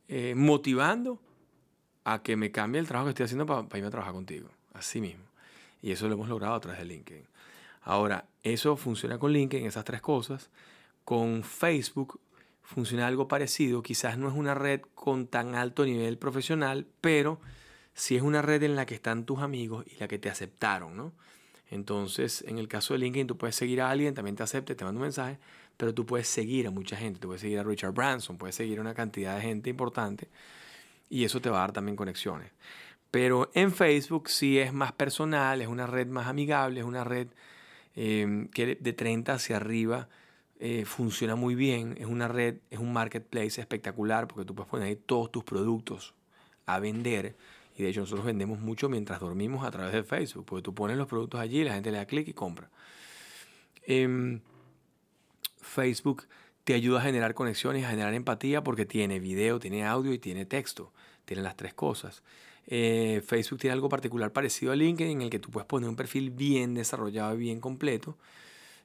eh, 0.08 0.34
motivando 0.38 1.20
a 2.06 2.24
que 2.24 2.38
me 2.38 2.52
cambie 2.52 2.80
el 2.80 2.88
trabajo 2.88 3.08
que 3.08 3.10
estoy 3.10 3.26
haciendo 3.26 3.46
para, 3.46 3.64
para 3.64 3.80
irme 3.80 3.88
a 3.90 3.92
trabajar 3.92 4.14
contigo. 4.14 4.48
Así 4.74 5.02
mismo. 5.02 5.26
Y 5.82 5.92
eso 5.92 6.08
lo 6.08 6.14
hemos 6.14 6.30
logrado 6.30 6.56
a 6.56 6.62
través 6.62 6.80
de 6.80 6.86
LinkedIn. 6.86 7.26
Ahora, 7.82 8.28
eso 8.44 8.78
funciona 8.78 9.20
con 9.20 9.34
LinkedIn, 9.34 9.68
esas 9.68 9.84
tres 9.84 10.00
cosas. 10.00 10.50
Con 11.12 11.44
Facebook 11.44 12.22
funciona 12.62 13.06
algo 13.06 13.28
parecido. 13.28 13.84
Quizás 13.84 14.18
no 14.18 14.30
es 14.30 14.34
una 14.34 14.54
red 14.54 14.80
con 14.96 15.28
tan 15.28 15.56
alto 15.56 15.84
nivel 15.84 16.18
profesional, 16.18 16.88
pero 17.02 17.42
sí 17.94 18.16
es 18.16 18.22
una 18.22 18.42
red 18.42 18.64
en 18.64 18.78
la 18.78 18.86
que 18.86 18.96
están 18.96 19.26
tus 19.26 19.40
amigos 19.40 19.86
y 19.88 19.98
la 19.98 20.08
que 20.08 20.20
te 20.20 20.30
aceptaron, 20.30 20.96
¿no? 20.96 21.12
Entonces, 21.70 22.46
en 22.48 22.60
el 22.60 22.70
caso 22.70 22.94
de 22.94 23.00
LinkedIn, 23.00 23.28
tú 23.28 23.38
puedes 23.38 23.58
seguir 23.58 23.82
a 23.82 23.90
alguien, 23.90 24.14
también 24.14 24.38
te 24.38 24.44
acepte, 24.44 24.74
te 24.74 24.86
manda 24.86 25.00
un 25.00 25.02
mensaje, 25.02 25.38
pero 25.76 25.94
tú 25.94 26.06
puedes 26.06 26.30
seguir 26.30 26.66
a 26.66 26.72
mucha 26.72 26.96
gente. 26.96 27.20
Tú 27.20 27.28
puedes 27.28 27.42
seguir 27.42 27.60
a 27.60 27.64
Richard 27.64 27.92
Branson, 27.92 28.38
puedes 28.38 28.56
seguir 28.56 28.78
a 28.78 28.82
una 28.82 28.94
cantidad 28.94 29.36
de 29.36 29.42
gente 29.42 29.70
importante 29.70 30.30
y 31.10 31.26
eso 31.26 31.42
te 31.42 31.50
va 31.50 31.58
a 31.58 31.62
dar 31.64 31.74
también 31.74 31.98
conexiones. 31.98 32.54
Pero 33.12 33.52
en 33.54 33.74
Facebook 33.74 34.30
sí 34.30 34.60
es 34.60 34.72
más 34.72 34.94
personal, 34.94 35.62
es 35.62 35.68
una 35.68 35.88
red 35.88 36.08
más 36.08 36.28
amigable, 36.28 36.80
es 36.80 36.86
una 36.86 37.04
red 37.04 37.28
eh, 37.98 38.48
que 38.54 38.78
de 38.78 38.94
30 38.94 39.34
hacia 39.34 39.58
arriba 39.58 40.08
eh, 40.64 40.86
funciona 40.86 41.36
muy 41.36 41.56
bien. 41.56 41.96
Es 41.98 42.06
una 42.06 42.28
red, 42.28 42.58
es 42.70 42.78
un 42.78 42.94
marketplace 42.94 43.60
espectacular 43.60 44.28
porque 44.28 44.46
tú 44.46 44.54
puedes 44.54 44.70
poner 44.70 44.88
ahí 44.90 44.96
todos 44.96 45.32
tus 45.32 45.44
productos 45.44 46.14
a 46.68 46.80
vender. 46.80 47.36
Y 47.76 47.82
de 47.82 47.90
hecho 47.90 48.02
nosotros 48.02 48.28
vendemos 48.28 48.60
mucho 48.60 48.88
mientras 48.88 49.20
dormimos 49.20 49.66
a 49.66 49.72
través 49.72 49.92
de 49.92 50.04
Facebook, 50.04 50.46
porque 50.46 50.62
tú 50.62 50.76
pones 50.76 50.98
los 50.98 51.08
productos 51.08 51.40
allí, 51.40 51.64
la 51.64 51.74
gente 51.74 51.90
le 51.90 51.98
da 51.98 52.06
clic 52.06 52.28
y 52.28 52.34
compra. 52.34 52.70
Em, 53.88 54.42
Facebook 55.58 56.28
te 56.64 56.76
ayuda 56.76 57.00
a 57.00 57.04
generar 57.04 57.34
conexiones, 57.34 57.84
a 57.86 57.90
generar 57.90 58.14
empatía 58.14 58.64
porque 58.64 58.86
tiene 58.86 59.20
video, 59.20 59.60
tiene 59.60 59.84
audio 59.84 60.14
y 60.14 60.20
tiene 60.20 60.46
texto. 60.46 60.94
Tiene 61.26 61.42
las 61.42 61.58
tres 61.58 61.74
cosas. 61.74 62.22
Eh, 62.68 63.24
Facebook 63.26 63.60
tiene 63.60 63.74
algo 63.74 63.90
particular 63.90 64.32
parecido 64.32 64.74
a 64.74 64.76
LinkedIn 64.76 65.18
en 65.18 65.22
el 65.24 65.30
que 65.32 65.40
tú 65.40 65.50
puedes 65.50 65.66
poner 65.66 65.90
un 65.90 65.96
perfil 65.96 66.30
bien 66.30 66.76
desarrollado 66.76 67.34
y 67.34 67.40
bien 67.40 67.60
completo 67.60 68.16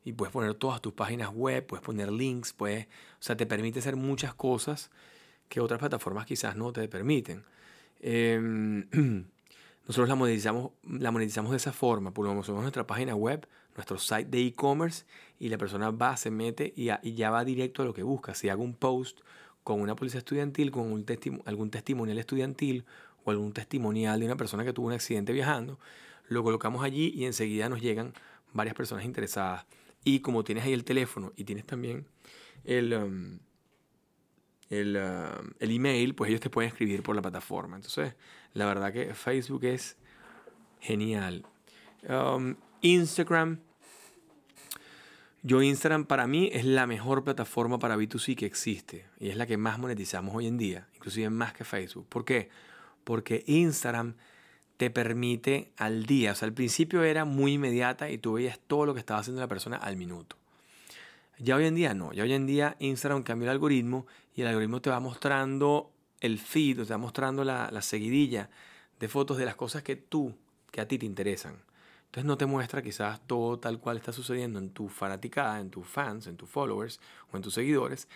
y 0.07 0.13
puedes 0.13 0.33
poner 0.33 0.55
todas 0.55 0.81
tus 0.81 0.93
páginas 0.93 1.31
web, 1.35 1.67
puedes 1.67 1.85
poner 1.85 2.13
links, 2.13 2.53
puedes, 2.53 2.87
o 2.87 2.89
sea, 3.19 3.37
te 3.37 3.45
permite 3.45 3.81
hacer 3.81 3.97
muchas 3.97 4.35
cosas 4.35 4.89
que 5.49 5.59
otras 5.61 5.81
plataformas 5.81 6.27
quizás 6.27 6.55
no 6.55 6.73
te 6.73 6.87
permiten. 6.87 7.43
Em, 7.99 8.87
nosotros 9.85 10.09
la 10.09 10.15
monetizamos, 10.15 10.71
la 10.89 11.11
monetizamos 11.11 11.51
de 11.51 11.57
esa 11.57 11.73
forma, 11.73 12.13
ponemos 12.13 12.49
nuestra 12.49 12.87
página 12.87 13.17
web, 13.17 13.49
nuestro 13.75 13.99
site 13.99 14.27
de 14.27 14.47
e-commerce 14.47 15.07
y 15.41 15.49
la 15.49 15.59
persona 15.59 15.91
va, 15.91 16.17
se 16.17 16.31
mete 16.31 16.73
y, 16.77 16.85
ya 17.17 17.31
va 17.31 17.45
directo 17.45 17.83
a 17.83 17.85
lo 17.85 17.93
que 17.93 18.05
busca. 18.05 18.37
Si 18.37 18.49
hago 18.49 18.63
un 18.63 18.75
post 18.75 19.19
con 19.65 19.81
una 19.81 19.97
policía 19.97 20.19
estudiantil, 20.19 20.71
con 20.71 21.05
algún 21.47 21.71
testimonial 21.71 22.19
estudiantil 22.19 22.85
o 23.25 23.33
algún 23.33 23.53
testimonial 23.53 24.21
de 24.21 24.27
una 24.27 24.37
persona 24.37 24.65
que 24.65 24.73
tuvo 24.73 24.87
un 24.87 24.93
accidente 24.93 25.33
viajando, 25.33 25.81
lo 26.29 26.45
colocamos 26.45 26.85
allí 26.85 27.13
y 27.13 27.25
enseguida 27.25 27.69
nos 27.69 27.81
llegan 27.81 28.13
varias 28.53 28.77
personas 28.77 29.05
interesadas. 29.05 29.67
Y 30.07 30.21
como 30.21 30.45
tienes 30.45 30.65
ahí 30.65 30.73
el 30.73 30.85
teléfono 30.85 31.33
y 31.37 31.43
tienes 31.43 31.67
también 31.67 32.07
el, 32.65 32.95
um, 32.95 33.39
um, 34.71 35.51
el, 35.59 35.71
email, 35.71 36.15
pues 36.15 36.31
ellos 36.31 36.41
te 36.41 36.49
pueden 36.49 36.69
escribir 36.69 37.03
por 37.03 37.17
la 37.17 37.23
plataforma. 37.23 37.77
Entonces, 37.77 38.15
la 38.55 38.67
verdad 38.67 38.93
que 38.93 39.15
Facebook 39.15 39.65
es 39.65 39.97
genial. 40.81 41.45
Um, 42.09 42.55
Instagram. 42.83 43.59
Yo 45.43 45.61
Instagram 45.61 46.07
para 46.07 46.27
mí 46.27 46.51
es 46.53 46.65
la 46.65 46.87
mejor 46.87 47.25
plataforma 47.25 47.79
para 47.79 47.97
B2C 47.97 48.37
que 48.37 48.47
existe 48.47 49.07
y 49.19 49.29
es 49.29 49.37
la 49.37 49.47
que 49.47 49.57
más 49.57 49.79
monetizamos 49.79 50.35
hoy 50.35 50.47
en 50.47 50.57
día, 50.57 50.89
inclusive 50.95 51.31
más 51.31 51.53
que 51.53 51.65
Facebook. 51.65 52.07
¿Por 52.09 52.25
qué? 52.25 52.49
porque 53.07 53.45
Instagram 53.47 54.17
te 54.77 54.91
permite 54.91 55.73
al 55.77 56.07
día, 56.07 56.33
o 56.33 56.35
sea, 56.35 56.47
al 56.47 56.53
principio 56.53 57.03
era 57.03 57.25
muy 57.25 57.55
inmediata 57.55 58.11
y 58.11 58.19
tú 58.19 58.35
veías 58.35 58.59
todo 58.67 58.87
lo 58.87 58.95
que 58.95 59.01
estaba 59.01 59.21
haciendo 59.21 59.41
la 59.41 59.49
persona 59.49 59.77
al 59.77 59.97
minuto. 59.97 60.37
Ya 61.39 61.57
hoy 61.57 61.67
en 61.67 61.75
día 61.75 61.95
no, 61.95 62.13
ya 62.13 62.23
hoy 62.23 62.33
en 62.33 62.47
día 62.47 62.77
Instagram 62.79 63.23
cambió 63.23 63.47
el 63.47 63.53
algoritmo 63.53 64.07
y 64.35 64.43
el 64.43 64.49
algoritmo 64.49 64.81
te 64.81 64.91
va 64.91 65.01
mostrando 65.01 65.91
el 66.21 66.39
feed, 66.39 66.85
te 66.85 66.93
va 66.93 66.99
mostrando 66.99 67.45
la, 67.45 67.71
la 67.71 67.83
seguidilla 67.83 68.51
de 68.99 69.09
fotos 69.09 69.37
de 69.37 69.45
las 69.45 69.57
cosas 69.57 69.83
que 69.83 69.97
tú, 69.97 70.35
que 70.71 70.81
a 70.81 70.89
ti 70.89 70.99
te 70.99 71.07
interesan. 71.07 71.57
Entonces 72.07 72.25
no 72.25 72.39
te 72.39 72.47
muestra 72.47 72.83
quizás 72.83 73.21
todo 73.27 73.59
tal 73.59 73.79
cual 73.79 73.99
está 73.99 74.13
sucediendo 74.13 74.59
en 74.59 74.71
tu 74.71 74.89
fanaticada, 74.89 75.61
en 75.61 75.71
tus 75.71 75.87
fans, 75.87 76.27
en 76.27 76.37
tus 76.37 76.49
followers 76.49 77.01
o 77.31 77.37
en 77.37 77.43
tus 77.43 77.53
seguidores, 77.53 78.09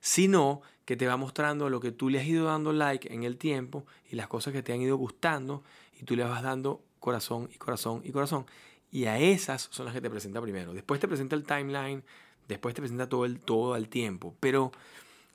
sino 0.00 0.62
que 0.84 0.96
te 0.96 1.06
va 1.06 1.16
mostrando 1.16 1.68
lo 1.68 1.80
que 1.80 1.90
tú 1.90 2.08
le 2.08 2.20
has 2.20 2.26
ido 2.26 2.46
dando 2.46 2.72
like 2.72 3.12
en 3.12 3.24
el 3.24 3.36
tiempo 3.36 3.84
y 4.10 4.16
las 4.16 4.28
cosas 4.28 4.52
que 4.52 4.62
te 4.62 4.72
han 4.72 4.80
ido 4.80 4.96
gustando 4.96 5.64
y 6.00 6.04
tú 6.04 6.16
le 6.16 6.24
vas 6.24 6.42
dando 6.42 6.82
corazón 7.00 7.48
y 7.52 7.58
corazón 7.58 8.02
y 8.04 8.12
corazón. 8.12 8.46
Y 8.90 9.04
a 9.04 9.18
esas 9.18 9.68
son 9.70 9.86
las 9.86 9.94
que 9.94 10.00
te 10.00 10.10
presenta 10.10 10.40
primero. 10.40 10.72
Después 10.72 11.00
te 11.00 11.08
presenta 11.08 11.36
el 11.36 11.44
timeline, 11.44 12.02
después 12.48 12.74
te 12.74 12.80
presenta 12.80 13.08
todo 13.08 13.24
el 13.24 13.40
todo 13.40 13.74
al 13.74 13.88
tiempo, 13.88 14.34
pero 14.40 14.72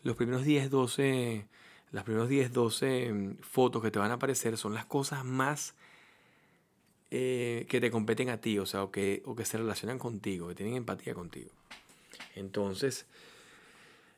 los 0.04 0.16
primeros 0.16 0.44
10, 0.44 0.70
12 0.70 1.48
las 1.94 2.04
primeros 2.04 2.28
10, 2.28 2.52
12 2.52 3.14
mm, 3.14 3.38
fotos 3.42 3.82
que 3.82 3.92
te 3.92 4.00
van 4.00 4.12
a 4.12 4.16
aparecer 4.16 4.58
son 4.58 4.74
las 4.74 4.86
cosas 4.86 5.24
más 5.24 5.76
eh, 7.12 7.68
que 7.70 7.80
te 7.80 7.92
competen 7.92 8.30
a 8.30 8.42
ti, 8.42 8.58
o 8.58 8.66
sea, 8.66 8.84
o 8.84 8.92
que, 8.92 9.22
o 9.26 9.36
que 9.36 9.46
se 9.46 9.60
relacionan 9.60 10.00
contigo, 10.00 10.48
que 10.48 10.56
tienen 10.56 10.76
empatía 10.76 11.14
contigo. 11.14 11.52
Entonces, 12.34 13.06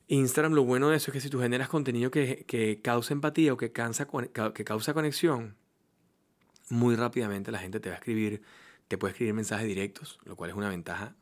Instagram, 0.07 0.53
lo 0.53 0.63
bueno 0.63 0.89
de 0.89 0.95
eso 0.95 1.11
es 1.11 1.13
que 1.13 1.19
si 1.19 1.29
tú 1.29 1.41
generas 1.41 1.67
contenido 1.67 2.11
que, 2.11 2.79
causa 2.81 3.13
empatía 3.13 3.51
o 3.51 3.57
que, 3.57 3.73
cansa, 3.73 4.07
que 4.53 4.63
causa 4.63 4.93
conexión, 4.93 5.55
muy 6.69 6.95
rápidamente 6.95 7.51
la 7.51 7.59
gente 7.59 7.79
te 7.79 7.89
va 7.89 7.95
a 7.95 7.97
escribir, 7.97 8.41
te 8.87 8.97
puede 8.97 9.11
escribir 9.11 9.33
mensajes 9.33 9.67
directos, 9.67 10.19
lo 10.25 10.35
cual 10.35 10.49
es 10.49 10.55
una 10.55 10.69
ventaja 10.69 11.15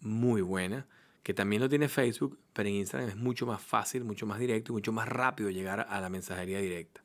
muy 0.00 0.42
buena, 0.42 0.86
que 1.22 1.34
también 1.34 1.62
lo 1.62 1.68
tiene 1.68 1.88
Facebook, 1.88 2.38
pero 2.52 2.68
en 2.68 2.76
Instagram 2.76 3.10
es 3.10 3.16
mucho 3.16 3.46
más 3.46 3.62
fácil, 3.62 4.04
mucho 4.04 4.26
más 4.26 4.38
directo 4.38 4.72
y 4.72 4.74
mucho 4.74 4.92
más 4.92 5.08
rápido 5.08 5.50
llegar 5.50 5.86
a 5.88 6.00
la 6.00 6.08
mensajería 6.08 6.60
directa. 6.60 7.02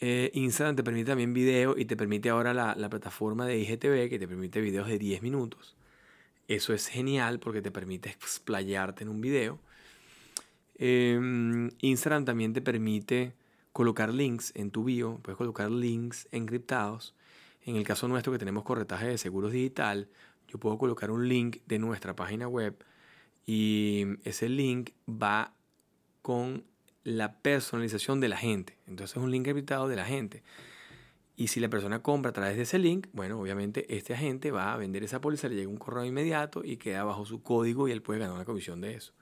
Eh, 0.00 0.30
Instagram 0.34 0.76
te 0.76 0.82
permite 0.82 1.10
también 1.10 1.32
video 1.32 1.76
y 1.76 1.84
te 1.84 1.96
permite 1.96 2.30
ahora 2.30 2.54
la, 2.54 2.74
la 2.74 2.88
plataforma 2.88 3.46
de 3.46 3.58
IGTV 3.58 4.08
que 4.08 4.18
te 4.18 4.26
permite 4.26 4.60
videos 4.60 4.88
de 4.88 4.98
10 4.98 5.22
minutos. 5.22 5.76
Eso 6.48 6.72
es 6.72 6.88
genial 6.88 7.38
porque 7.38 7.62
te 7.62 7.70
permite 7.70 8.08
explayarte 8.08 9.04
en 9.04 9.10
un 9.10 9.20
video 9.20 9.60
Em, 10.82 11.68
Instagram 11.82 12.24
también 12.24 12.54
te 12.54 12.62
permite 12.62 13.34
colocar 13.72 14.12
links 14.12 14.52
en 14.54 14.70
tu 14.70 14.84
bio, 14.84 15.20
puedes 15.22 15.36
colocar 15.36 15.70
links 15.70 16.28
encriptados. 16.32 17.14
En 17.64 17.76
el 17.76 17.84
caso 17.84 18.08
nuestro 18.08 18.32
que 18.32 18.38
tenemos 18.38 18.64
corretaje 18.64 19.06
de 19.06 19.18
seguros 19.18 19.52
digital, 19.52 20.08
yo 20.48 20.58
puedo 20.58 20.78
colocar 20.78 21.10
un 21.10 21.28
link 21.28 21.58
de 21.66 21.78
nuestra 21.78 22.16
página 22.16 22.48
web 22.48 22.84
y 23.46 24.06
ese 24.24 24.48
link 24.48 24.90
va 25.08 25.54
con 26.22 26.64
la 27.04 27.38
personalización 27.40 28.20
de 28.20 28.28
la 28.28 28.36
gente. 28.36 28.76
Entonces 28.86 29.16
es 29.16 29.22
un 29.22 29.30
link 29.30 29.46
encriptado 29.46 29.88
de 29.88 29.96
la 29.96 30.04
gente. 30.04 30.42
Y 31.36 31.48
si 31.48 31.60
la 31.60 31.70
persona 31.70 32.02
compra 32.02 32.30
a 32.30 32.34
través 32.34 32.56
de 32.56 32.64
ese 32.64 32.78
link, 32.78 33.06
bueno, 33.12 33.40
obviamente 33.40 33.96
este 33.96 34.12
agente 34.12 34.50
va 34.50 34.74
a 34.74 34.76
vender 34.76 35.02
esa 35.04 35.20
póliza, 35.20 35.48
le 35.48 35.54
llega 35.54 35.70
un 35.70 35.78
correo 35.78 36.04
inmediato 36.04 36.62
y 36.64 36.76
queda 36.76 37.04
bajo 37.04 37.24
su 37.24 37.42
código 37.42 37.88
y 37.88 37.92
él 37.92 38.02
puede 38.02 38.20
ganar 38.20 38.34
una 38.34 38.44
comisión 38.44 38.80
de 38.80 38.94
eso. 38.94 39.14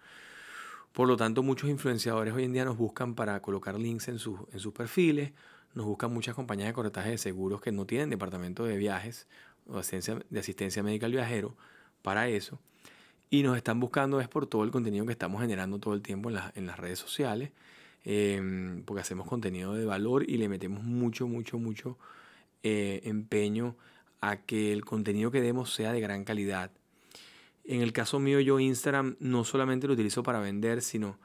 Por 0.98 1.06
lo 1.06 1.16
tanto, 1.16 1.44
muchos 1.44 1.70
influenciadores 1.70 2.34
hoy 2.34 2.42
en 2.42 2.52
día 2.52 2.64
nos 2.64 2.76
buscan 2.76 3.14
para 3.14 3.40
colocar 3.40 3.78
links 3.78 4.08
en, 4.08 4.18
sus, 4.18 4.40
en 4.52 4.58
sus 4.58 4.72
perfiles, 4.72 5.30
nos 5.72 5.86
buscan 5.86 6.12
muchas 6.12 6.34
compañías 6.34 6.66
de 6.66 6.72
corretaje 6.72 7.10
de 7.10 7.18
seguros 7.18 7.60
que 7.60 7.70
no 7.70 7.86
tienen 7.86 8.10
departamento 8.10 8.64
de 8.64 8.76
viajes 8.76 9.28
o 9.68 9.78
asistencia, 9.78 10.18
de 10.28 10.40
asistencia 10.40 10.82
médica 10.82 11.06
al 11.06 11.12
viajero 11.12 11.54
para 12.02 12.26
eso. 12.26 12.58
Y 13.30 13.44
nos 13.44 13.56
están 13.56 13.78
buscando 13.78 14.20
es 14.20 14.26
por 14.26 14.48
todo 14.48 14.64
el 14.64 14.72
contenido 14.72 15.06
que 15.06 15.12
estamos 15.12 15.40
generando 15.40 15.78
todo 15.78 15.94
el 15.94 16.02
tiempo 16.02 16.30
en, 16.30 16.38
en 16.56 16.66
las 16.66 16.76
redes 16.80 16.98
sociales, 16.98 17.52
em, 18.04 18.82
porque 18.82 19.02
hacemos 19.02 19.28
contenido 19.28 19.74
de 19.74 19.84
valor 19.84 20.28
y 20.28 20.36
le 20.36 20.48
metemos 20.48 20.82
mucho, 20.82 21.28
mucho, 21.28 21.60
mucho 21.60 21.96
eh, 22.64 23.02
empeño 23.04 23.76
a 24.20 24.38
que 24.38 24.72
el 24.72 24.84
contenido 24.84 25.30
que 25.30 25.42
demos 25.42 25.72
sea 25.72 25.92
de 25.92 26.00
gran 26.00 26.24
calidad. 26.24 26.72
En 27.68 27.82
el 27.82 27.92
caso 27.92 28.18
mío, 28.18 28.40
yo 28.40 28.58
Instagram 28.58 29.16
no 29.20 29.44
solamente 29.44 29.86
lo 29.86 29.92
utilizo 29.92 30.22
para 30.22 30.40
vender, 30.40 30.80
sino 30.80 31.18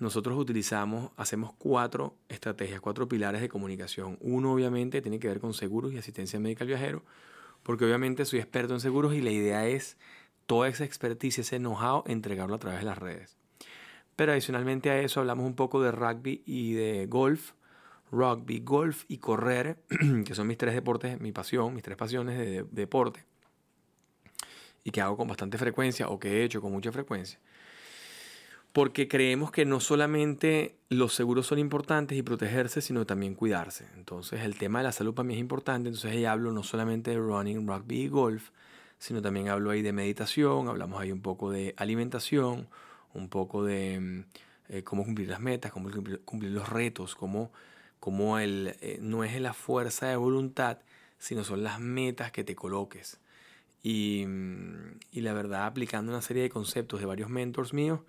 nosotros 0.00 0.36
utilizamos, 0.36 1.12
hacemos 1.16 1.52
cuatro 1.58 2.16
estrategias, 2.28 2.80
cuatro 2.80 3.08
pilares 3.08 3.40
de 3.40 3.48
comunicación. 3.48 4.18
Uno 4.20 4.52
obviamente 4.52 5.00
tiene 5.00 5.20
que 5.20 5.28
ver 5.28 5.38
con 5.38 5.54
seguros 5.54 5.92
y 5.92 5.98
asistencia 5.98 6.40
médica 6.40 6.64
al 6.64 6.68
viajero, 6.68 7.04
porque 7.62 7.84
obviamente 7.84 8.24
soy 8.24 8.40
experto 8.40 8.74
en 8.74 8.80
seguros 8.80 9.14
y 9.14 9.20
la 9.20 9.30
idea 9.30 9.68
es 9.68 9.96
toda 10.46 10.66
esa 10.66 10.84
expertise, 10.84 11.38
ese 11.38 11.58
know-how, 11.58 12.02
entregarlo 12.08 12.56
a 12.56 12.58
través 12.58 12.80
de 12.80 12.86
las 12.86 12.98
redes. 12.98 13.36
Pero 14.16 14.32
adicionalmente 14.32 14.90
a 14.90 14.98
eso 15.00 15.20
hablamos 15.20 15.46
un 15.46 15.54
poco 15.54 15.80
de 15.80 15.92
rugby 15.92 16.42
y 16.46 16.72
de 16.72 17.06
golf, 17.06 17.52
rugby, 18.10 18.58
golf 18.58 19.04
y 19.06 19.18
correr, 19.18 19.78
que 20.24 20.34
son 20.34 20.48
mis 20.48 20.58
tres 20.58 20.74
deportes, 20.74 21.20
mi 21.20 21.30
pasión, 21.30 21.74
mis 21.74 21.84
tres 21.84 21.96
pasiones 21.96 22.36
de, 22.36 22.64
deporte, 22.72 23.24
y 24.86 24.92
que 24.92 25.00
hago 25.00 25.16
con 25.16 25.26
bastante 25.26 25.58
frecuencia 25.58 26.08
o 26.08 26.20
que 26.20 26.28
he 26.28 26.44
hecho 26.44 26.62
con 26.62 26.70
mucha 26.70 26.92
frecuencia. 26.92 27.40
Porque 28.72 29.08
creemos 29.08 29.50
que 29.50 29.64
no 29.64 29.80
solamente 29.80 30.76
los 30.90 31.12
seguros 31.12 31.48
son 31.48 31.58
importantes 31.58 32.16
y 32.16 32.22
protegerse, 32.22 32.80
sino 32.80 33.04
también 33.04 33.34
cuidarse. 33.34 33.88
Entonces 33.96 34.42
el 34.42 34.56
tema 34.56 34.78
de 34.78 34.84
la 34.84 34.92
salud 34.92 35.12
para 35.12 35.26
mí 35.26 35.34
es 35.34 35.40
importante, 35.40 35.88
entonces 35.88 36.12
ahí 36.12 36.24
hablo 36.24 36.52
no 36.52 36.62
solamente 36.62 37.10
de 37.10 37.18
running, 37.18 37.66
rugby 37.66 38.02
y 38.02 38.08
golf, 38.08 38.50
sino 39.00 39.20
también 39.20 39.48
hablo 39.48 39.72
ahí 39.72 39.82
de 39.82 39.92
meditación, 39.92 40.68
hablamos 40.68 41.00
ahí 41.00 41.10
un 41.10 41.20
poco 41.20 41.50
de 41.50 41.74
alimentación, 41.78 42.68
un 43.12 43.28
poco 43.28 43.64
de 43.64 43.98
mm, 43.98 44.24
eh, 44.68 44.84
cómo 44.84 45.04
cumplir 45.04 45.28
las 45.30 45.40
metas, 45.40 45.72
cómo 45.72 45.90
cumplir, 46.24 46.52
los 46.52 46.68
retos, 46.68 47.16
cómo, 47.16 47.50
cómo 47.98 48.38
el, 48.38 48.76
eh, 48.80 48.98
no 49.00 49.24
es 49.24 49.40
la 49.40 49.52
fuerza 49.52 50.06
de 50.06 50.14
voluntad, 50.14 50.78
sino 51.18 51.42
son 51.42 51.64
las 51.64 51.80
metas 51.80 52.30
que 52.30 52.44
te 52.44 52.54
coloques. 52.54 53.18
Y, 53.88 54.26
mm, 54.26 54.98
y 55.12 55.20
la 55.20 55.32
verdad, 55.32 55.64
aplicando 55.64 56.10
una 56.10 56.20
serie 56.20 56.42
de 56.42 56.50
conceptos 56.50 56.98
de 56.98 57.06
varios 57.06 57.30
mentors 57.30 57.72
míos, 57.72 58.00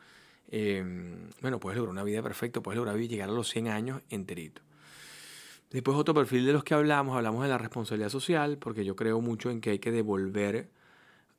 em, 0.50 1.30
bueno, 1.40 1.60
puedes 1.60 1.78
lograr 1.78 1.92
una 1.92 2.04
vida 2.04 2.24
perfecta, 2.24 2.62
puedes 2.62 2.78
lograr 2.78 2.98
llegar 2.98 3.30
a 3.30 3.32
los 3.32 3.48
100 3.48 3.68
años 3.68 4.02
enterito. 4.10 4.64
Después 5.70 5.96
otro 5.96 6.16
perfil 6.16 6.48
de 6.48 6.54
los 6.54 6.64
que 6.64 6.74
hablamos, 6.74 7.16
hablamos 7.16 7.44
de 7.44 7.50
la 7.50 7.60
responsabilidad 7.60 8.10
social, 8.10 8.58
porque 8.58 8.86
yo 8.86 8.96
creo 8.96 9.22
mucho 9.22 9.52
en 9.52 9.62
que 9.62 9.70
hay 9.70 9.78
que 9.78 9.92
devolver 9.92 10.68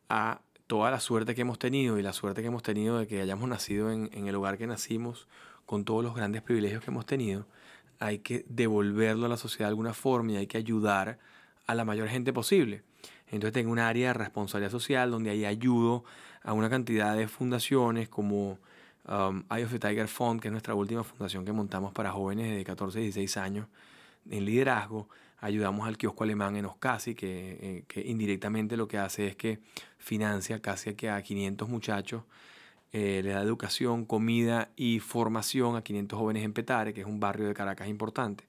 a 0.09 0.41
toda 0.69 0.93
la 0.93 1.01
suerte 1.01 1.35
que 1.35 1.41
hemos 1.41 1.59
tenido 1.59 1.99
y 1.99 2.03
la 2.03 2.13
suerte 2.13 2.41
que 2.41 2.47
hemos 2.47 2.63
tenido 2.63 2.97
de 3.01 3.09
que 3.09 3.21
hayamos 3.21 3.49
nacido 3.49 3.91
en, 3.91 4.09
el 4.13 4.35
hogar 4.37 4.57
que 4.57 4.69
nacimos, 4.69 5.27
con 5.67 5.85
todos 5.85 6.05
los 6.05 6.15
grandes 6.15 6.43
privilegios 6.43 6.85
que 6.85 6.93
hemos 6.93 7.07
tenido, 7.07 7.49
hay 7.99 8.21
que 8.21 8.45
devolverlo 8.49 9.27
a 9.27 9.29
la 9.29 9.37
sociedad 9.37 9.67
de 9.67 9.71
alguna 9.71 9.95
forma 9.95 10.31
y 10.33 10.37
hay 10.37 10.47
que 10.47 10.59
ayudar 10.59 11.19
a 11.67 11.75
la 11.75 11.85
mayor 11.85 12.09
gente 12.09 12.33
posible. 12.33 12.85
Entonces 13.31 13.53
tengo 13.53 13.71
un 13.71 13.79
área 13.79 14.09
de 14.09 14.15
responsabilidad 14.15 14.71
social 14.71 15.11
donde 15.11 15.31
ahí 15.31 15.45
ayudo 15.45 16.05
a 16.43 16.53
una 16.53 16.71
cantidad 16.71 17.17
de 17.17 17.29
fundaciones 17.29 18.09
como 18.09 18.59
um, 19.07 19.45
Eye 19.51 19.65
of 19.65 19.73
the 19.73 19.79
Tiger 19.79 20.09
Fund, 20.09 20.41
que 20.41 20.49
es 20.49 20.53
nuestra 20.53 20.75
última 20.75 21.05
fundación 21.05 21.45
que 21.45 21.53
montamos 21.53 21.93
para 21.93 22.13
jóvenes 22.13 22.57
de 22.57 22.65
14 22.65 23.01
y 23.01 23.03
16 23.05 23.37
años 23.37 23.67
en 24.31 24.45
liderazgo 24.45 25.09
ayudamos 25.41 25.87
al 25.87 25.97
kiosco 25.97 26.25
alemán 26.25 26.57
en 26.57 26.67
Oscasi, 26.67 27.15
que, 27.15 27.59
eh, 27.61 27.85
que, 27.87 28.01
indirectamente 28.01 28.77
lo 28.77 28.89
que 28.89 28.99
hace 28.99 29.29
es 29.29 29.37
que 29.37 29.61
financia 29.99 30.61
casi 30.61 30.91
a 31.09 31.23
500 31.23 31.69
muchachos, 31.69 32.25
eh, 32.93 33.21
le 33.23 33.31
da 33.31 33.43
educación, 33.43 34.05
comida 34.05 34.71
y 34.77 35.01
formación 35.01 35.77
a 35.77 35.83
500 35.83 36.19
jóvenes 36.19 36.45
en 36.45 36.53
Petare, 36.53 36.95
que 36.95 37.03
es 37.03 37.07
un 37.07 37.21
barrio 37.21 37.47
de 37.47 37.55
Caracas 37.55 37.89
importante. 37.89 38.48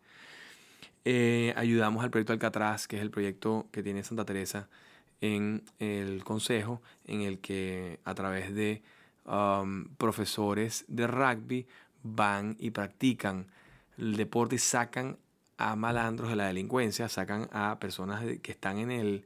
Eh, 1.05 1.53
ayudamos 1.55 2.03
al 2.03 2.11
proyecto 2.11 2.33
Alcatraz, 2.33 2.87
que 2.87 2.97
es 2.97 3.01
el 3.01 3.09
proyecto 3.09 3.67
que 3.71 3.83
tiene 3.83 4.03
Santa 4.03 4.25
Teresa 4.25 4.67
en 5.21 5.63
el 5.79 6.23
consejo, 6.23 6.81
en 7.05 7.21
el 7.21 7.39
que 7.39 7.99
a 8.03 8.13
través 8.13 8.53
de 8.53 8.81
um, 9.25 9.85
profesores 9.95 10.85
de 10.87 11.07
rugby 11.07 11.67
van 12.03 12.55
y 12.59 12.71
practican 12.71 13.47
el 13.97 14.15
deporte 14.15 14.55
y 14.55 14.59
sacan 14.59 15.17
a 15.57 15.75
malandros 15.75 16.29
de 16.29 16.37
la 16.37 16.47
delincuencia, 16.47 17.09
sacan 17.09 17.49
a 17.51 17.77
personas 17.79 18.23
que 18.41 18.51
están 18.51 18.77
en 18.77 18.91
el, 18.91 19.25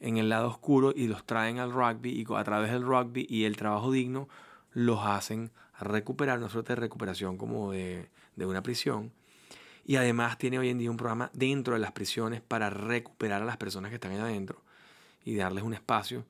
en 0.00 0.16
el 0.16 0.28
lado 0.28 0.48
oscuro 0.48 0.92
y 0.94 1.06
los 1.06 1.24
traen 1.24 1.58
al 1.58 1.72
rugby 1.72 2.10
y 2.10 2.26
a 2.34 2.44
través 2.44 2.72
del 2.72 2.82
rugby 2.82 3.26
y 3.28 3.44
el 3.44 3.56
trabajo 3.56 3.92
digno 3.92 4.28
los 4.72 5.04
hacen 5.04 5.52
recuperar, 5.80 6.38
una 6.38 6.48
suerte 6.48 6.72
de 6.74 6.80
recuperación 6.80 7.38
como 7.38 7.70
de, 7.70 8.08
de 8.34 8.46
una 8.46 8.62
prisión. 8.62 9.12
Y 9.88 9.96
además 9.96 10.36
tiene 10.36 10.58
hoy 10.58 10.68
en 10.68 10.76
día 10.76 10.90
un 10.90 10.98
programa 10.98 11.30
dentro 11.32 11.72
de 11.72 11.80
las 11.80 11.92
prisiones 11.92 12.42
para 12.42 12.68
recuperar 12.68 13.40
a 13.40 13.46
las 13.46 13.56
personas 13.56 13.88
que 13.88 13.94
están 13.94 14.12
ahí 14.12 14.18
adentro 14.18 14.60
y 15.24 15.34
darles 15.34 15.64
un 15.64 15.72
espacio 15.72 16.26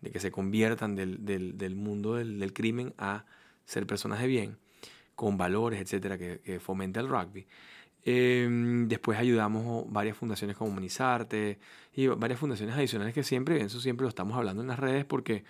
de 0.00 0.10
que 0.10 0.18
se 0.18 0.32
conviertan 0.32 0.96
del, 0.96 1.22
del, 1.22 1.76
mundo 1.76 2.14
del, 2.14 2.52
crimen 2.54 2.94
a 2.96 3.26
ser 3.66 3.86
personas 3.86 4.18
de 4.18 4.28
bien, 4.28 4.56
con 5.14 5.36
valores, 5.36 5.78
etcétera, 5.82 6.16
que, 6.16 6.40
que 6.40 6.58
fomente 6.58 7.00
el 7.00 7.08
rugby. 7.10 7.46
Em, 8.02 8.88
después 8.88 9.18
ayudamos 9.18 9.92
varias 9.92 10.16
fundaciones 10.16 10.56
como 10.56 10.70
Humanizarte 10.70 11.58
y 11.94 12.06
varias 12.06 12.40
fundaciones 12.40 12.74
adicionales 12.74 13.12
que 13.12 13.24
siempre, 13.24 13.60
eso 13.60 13.78
siempre 13.78 14.04
lo 14.04 14.08
estamos 14.08 14.38
hablando 14.38 14.62
en 14.62 14.68
las 14.68 14.78
redes 14.78 15.04
porque 15.04 15.44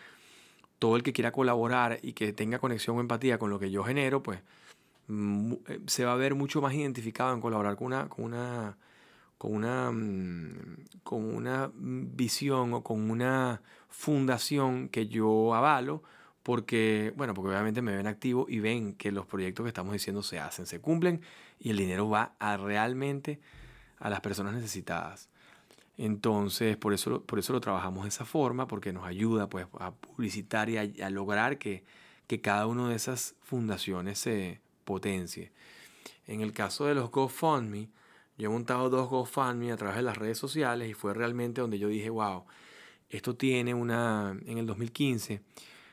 todo 0.81 0.97
el 0.97 1.05
que 1.05 1.13
quiera 1.13 1.31
colaborar 1.31 2.01
y 2.03 2.15
que 2.15 2.33
tenga 2.33 2.59
conexión 2.59 2.97
o 2.97 3.01
empatía 3.01 3.39
con 3.39 3.51
lo 3.51 3.61
que 3.61 3.71
yo 3.71 3.85
genero, 3.85 4.21
pues 4.21 4.41
eh, 4.41 4.43
se 5.87 6.05
va 6.05 6.13
a 6.13 6.17
ver 6.17 6.35
mucho 6.35 6.63
más 6.63 6.75
identificado 6.75 7.35
en 7.35 7.41
colaborar 7.41 7.77
con 7.77 7.89
una, 7.89 8.09
con 8.09 8.25
una, 8.25 8.77
con 9.39 9.55
una, 9.55 9.91
mm, 9.91 10.77
con 11.03 11.35
una 11.35 11.71
visión 11.75 12.75
o 12.75 12.83
con 12.83 13.11
una 13.11 13.63
fundación 13.89 14.89
que 14.89 15.09
yo 15.09 15.55
avalo 15.55 16.03
porque, 16.43 17.13
bueno, 17.17 17.35
porque 17.35 17.51
obviamente 17.51 17.83
me 17.83 17.97
ven 17.97 18.07
activo 18.07 18.47
y 18.49 18.61
ven 18.61 18.95
que 18.95 19.13
los 19.13 19.27
proyectos 19.27 19.65
que 19.65 19.69
estamos 19.69 19.93
diciendo 19.93 20.23
se 20.23 20.41
hacen, 20.41 20.67
se 20.67 20.81
cumplen 20.81 21.23
y 21.61 21.71
el 21.71 21.77
dinero 21.77 22.09
va 22.09 22.35
a 22.39 22.57
realmente 22.57 23.41
a 23.99 24.11
las 24.11 24.21
personas 24.21 24.55
necesitadas. 24.55 25.29
Entonces, 25.97 26.77
por 26.77 26.95
eso, 26.95 27.23
por 27.23 27.39
eso 27.39 27.53
lo 27.53 27.61
trabajamos 27.61 28.05
de 28.05 28.09
esa 28.09 28.25
forma, 28.25 28.67
porque 28.67 28.93
nos 28.93 29.05
ayuda 29.05 29.49
pues, 29.49 29.67
a 29.79 29.93
publicitar 29.93 30.69
y 30.69 30.79
a, 30.79 31.11
lograr 31.11 31.59
que, 31.59 31.85
que 32.27 32.41
cada 32.41 32.67
una 32.67 32.89
de 32.89 32.97
esas 32.97 33.37
fundaciones 33.43 34.19
se 34.19 34.61
potencie. 34.93 35.53
En 36.27 36.43
el 36.43 36.53
caso 36.53 36.85
de 36.85 36.95
los 36.95 37.11
GoFundMe, 37.11 37.89
yo 38.37 38.51
he 38.51 38.53
montado 38.53 38.91
dos 38.91 39.09
GoFundMe 39.09 39.73
a 39.73 39.77
través 39.77 39.97
de 39.97 40.03
las 40.03 40.19
redes 40.19 40.37
sociales 40.37 40.91
y 40.91 40.95
fue 40.95 41.15
realmente 41.15 41.63
donde 41.63 41.79
yo 41.79 41.89
dije, 41.89 42.11
wow, 42.11 42.45
esto 43.09 43.35
tiene 43.35 43.73
una, 43.73 44.37
en 44.45 44.59
el 44.59 44.67
2015, 44.67 45.41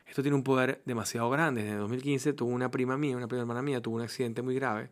esto 0.06 0.22
tiene 0.22 0.36
un 0.36 0.42
poder 0.42 0.82
demasiado 0.84 1.30
grande. 1.30 1.62
En 1.62 1.68
el 1.68 1.78
2015 1.78 2.34
tuvo 2.34 2.50
una 2.50 2.70
prima 2.70 2.98
mía, 2.98 3.16
una 3.16 3.28
prima 3.28 3.42
hermana 3.42 3.62
mía, 3.62 3.80
tuvo 3.80 3.96
un 3.96 4.02
accidente 4.02 4.42
muy 4.42 4.54
grave 4.54 4.90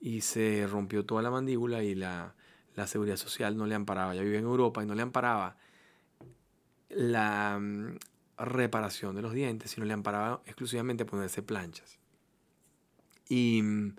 y 0.00 0.20
se 0.20 0.66
rompió 0.68 1.04
toda 1.04 1.22
la 1.22 1.30
mandíbula 1.30 1.82
y 1.82 1.94
la, 1.94 2.34
la 2.74 2.86
seguridad 2.86 3.16
social 3.16 3.56
no 3.56 3.66
le 3.66 3.74
amparaba. 3.74 4.14
Ya 4.14 4.22
vivía 4.22 4.38
en 4.38 4.44
Europa 4.44 4.82
y 4.82 4.86
no 4.86 4.94
le 4.94 5.02
amparaba 5.02 5.56
la 6.90 7.58
mm, 7.60 7.96
reparación 8.38 9.16
de 9.16 9.22
los 9.22 9.32
dientes, 9.32 9.72
sino 9.72 9.86
le 9.86 9.94
amparaba 9.94 10.42
exclusivamente 10.46 11.04
ponerse 11.04 11.42
planchas. 11.42 11.98
Y 13.28 13.62
mm, 13.62 13.96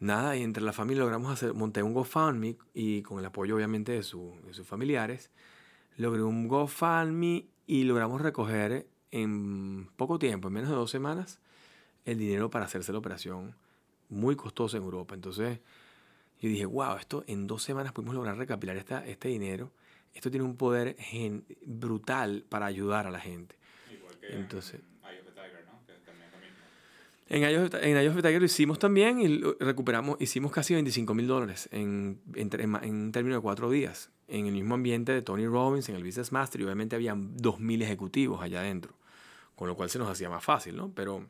nada, 0.00 0.36
y 0.36 0.42
entre 0.42 0.62
la 0.62 0.72
familia 0.72 1.02
logramos 1.02 1.32
hacer, 1.32 1.54
monté 1.54 1.82
un 1.82 1.94
GoFundMe 1.94 2.56
y 2.74 3.02
con 3.02 3.18
el 3.18 3.24
apoyo 3.24 3.56
obviamente 3.56 3.92
de, 3.92 4.02
su, 4.02 4.34
de 4.44 4.54
sus 4.54 4.66
familiares, 4.66 5.30
logré 5.96 6.22
un 6.22 6.48
GoFundMe 6.48 7.46
y 7.66 7.84
logramos 7.84 8.20
recoger 8.20 8.86
en 9.10 9.88
poco 9.96 10.18
tiempo, 10.18 10.48
en 10.48 10.54
menos 10.54 10.70
de 10.70 10.76
dos 10.76 10.90
semanas, 10.90 11.40
el 12.04 12.18
dinero 12.18 12.50
para 12.50 12.66
hacerse 12.66 12.92
la 12.92 12.98
operación 12.98 13.54
muy 14.08 14.36
costosa 14.36 14.76
en 14.76 14.84
Europa. 14.84 15.14
Entonces 15.14 15.60
yo 16.40 16.48
dije, 16.48 16.66
wow, 16.66 16.96
esto 16.96 17.24
en 17.26 17.46
dos 17.46 17.62
semanas 17.62 17.92
pudimos 17.92 18.14
lograr 18.14 18.36
recapilar 18.36 18.76
esta, 18.76 19.04
este 19.06 19.28
dinero. 19.28 19.72
Esto 20.14 20.30
tiene 20.30 20.44
un 20.44 20.56
poder 20.56 20.96
brutal 21.64 22.44
para 22.48 22.66
ayudar 22.66 23.06
a 23.06 23.10
la 23.10 23.20
gente. 23.20 23.56
Igual 23.92 24.18
que 24.18 24.34
Entonces, 24.34 24.80
en 24.80 25.10
Eye 25.10 25.20
of 25.20 25.26
the 25.26 25.32
Tiger, 25.32 25.64
¿no? 25.66 25.86
Que 25.86 25.92
también 26.04 26.30
lo 26.30 26.38
mismo. 26.38 26.64
En 27.28 27.42
Eye, 27.42 27.58
of, 27.58 27.70
the 27.70 28.22
Tiger 28.22 28.40
lo 28.40 28.46
hicimos 28.46 28.78
también 28.78 29.20
y 29.20 29.40
recuperamos, 29.58 30.16
hicimos 30.20 30.52
casi 30.52 30.74
25 30.74 31.12
mil 31.12 31.26
dólares 31.26 31.68
en, 31.72 32.20
en, 32.34 32.50
en, 32.52 32.76
en 32.84 33.12
términos 33.12 33.38
de 33.38 33.42
cuatro 33.42 33.68
días. 33.68 34.10
En 34.28 34.46
el 34.46 34.52
mismo 34.52 34.74
ambiente 34.74 35.12
de 35.12 35.22
Tony 35.22 35.46
Robbins, 35.46 35.88
en 35.88 35.96
el 35.96 36.04
Business 36.04 36.32
Master, 36.32 36.60
y 36.60 36.64
obviamente 36.64 36.96
había 36.96 37.14
2.000 37.14 37.82
ejecutivos 37.82 38.42
allá 38.42 38.60
adentro 38.60 38.96
con 39.56 39.68
lo 39.68 39.74
cual 39.74 39.90
se 39.90 39.98
nos 39.98 40.08
hacía 40.08 40.28
más 40.28 40.44
fácil, 40.44 40.76
¿no? 40.76 40.92
Pero, 40.94 41.26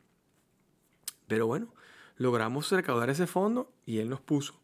pero 1.27 1.47
bueno, 1.47 1.73
logramos 2.17 2.69
recaudar 2.71 3.09
ese 3.09 3.25
fondo 3.25 3.71
y 3.85 3.99
él 3.99 4.09
nos 4.09 4.19
puso 4.19 4.59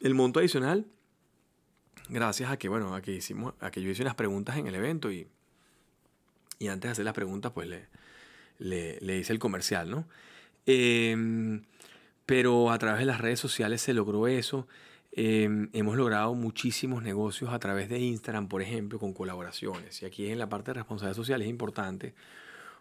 el 0.00 0.14
monto 0.14 0.40
adicional 0.40 0.86
gracias 2.08 2.50
a 2.50 2.56
que, 2.56 2.68
bueno, 2.68 2.94
a 2.94 3.02
que, 3.02 3.12
hicimos, 3.12 3.54
a 3.60 3.70
que 3.70 3.82
yo 3.82 3.90
hice 3.90 4.02
unas 4.02 4.14
preguntas 4.14 4.56
en 4.56 4.66
el 4.66 4.74
evento 4.74 5.12
y, 5.12 5.28
y 6.58 6.68
antes 6.68 6.88
de 6.88 6.92
hacer 6.92 7.04
las 7.04 7.14
preguntas, 7.14 7.52
pues 7.52 7.68
le, 7.68 7.88
le, 8.60 9.18
hice 9.18 9.32
el 9.32 9.38
comercial, 9.38 9.90
¿no? 9.90 10.06
Em, 10.66 11.64
pero 12.26 12.70
a 12.70 12.78
través 12.78 13.00
de 13.00 13.06
las 13.06 13.20
redes 13.20 13.40
sociales 13.40 13.82
se 13.82 13.94
logró 13.94 14.28
eso. 14.28 14.68
em, 15.12 15.68
hemos 15.72 15.96
logrado 15.96 16.34
muchísimos 16.34 17.02
negocios 17.02 17.52
a 17.52 17.58
través 17.58 17.88
de 17.88 17.98
Instagram, 17.98 18.48
por 18.48 18.62
ejemplo, 18.62 19.00
con 19.00 19.12
colaboraciones. 19.12 20.02
Y 20.02 20.06
aquí 20.06 20.28
en 20.28 20.38
la 20.38 20.48
parte 20.48 20.70
de 20.70 20.74
responsabilidad 20.74 21.16
social 21.16 21.42
es 21.42 21.48
importante 21.48 22.14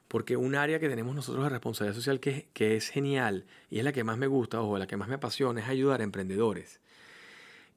porque 0.09 0.37
un 0.37 0.55
área 0.55 0.79
que 0.79 0.89
tenemos 0.89 1.15
nosotros 1.15 1.43
de 1.45 1.49
responsabilidad 1.51 1.95
social 1.95 2.19
que, 2.19 2.49
que 2.53 2.75
es 2.75 2.89
genial 2.89 3.45
y 3.69 3.79
es 3.79 3.85
la 3.85 3.93
que 3.93 4.03
más 4.03 4.17
me 4.17 4.27
gusta 4.27 4.61
o 4.61 4.77
la 4.77 4.87
que 4.87 4.97
más 4.97 5.07
me 5.07 5.15
apasiona 5.15 5.61
es 5.61 5.67
ayudar 5.69 6.01
a 6.01 6.03
emprendedores. 6.03 6.81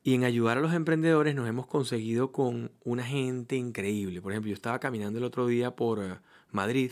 Y 0.03 0.15
en 0.15 0.25
ayudar 0.25 0.59
a 0.59 0.61
los 0.61 0.75
emprendedores 0.75 1.35
nos 1.35 1.49
hemos 1.49 1.67
conseguido 1.67 2.33
con 2.33 2.73
una 2.85 3.05
gente 3.05 3.57
increíble. 3.57 4.21
Por 4.21 4.33
ejemplo, 4.33 4.49
yo 4.49 4.55
estaba 4.55 4.81
caminando 4.81 5.19
el 5.19 5.25
otro 5.25 5.47
día 5.47 5.77
por 5.77 6.03
eh, 6.03 6.19
Madrid 6.51 6.91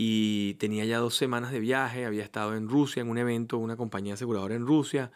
y 0.00 0.54
tenía 0.54 0.84
ya 0.84 0.98
dos 0.98 1.16
semanas 1.16 1.50
de 1.50 1.58
viaje, 1.58 2.04
había 2.06 2.22
estado 2.22 2.54
en 2.54 2.68
Rusia 2.68 3.00
en 3.00 3.10
un 3.10 3.18
evento, 3.18 3.58
una 3.58 3.76
compañía 3.76 4.14
aseguradora 4.14 4.54
en 4.54 4.64
Rusia, 4.64 5.10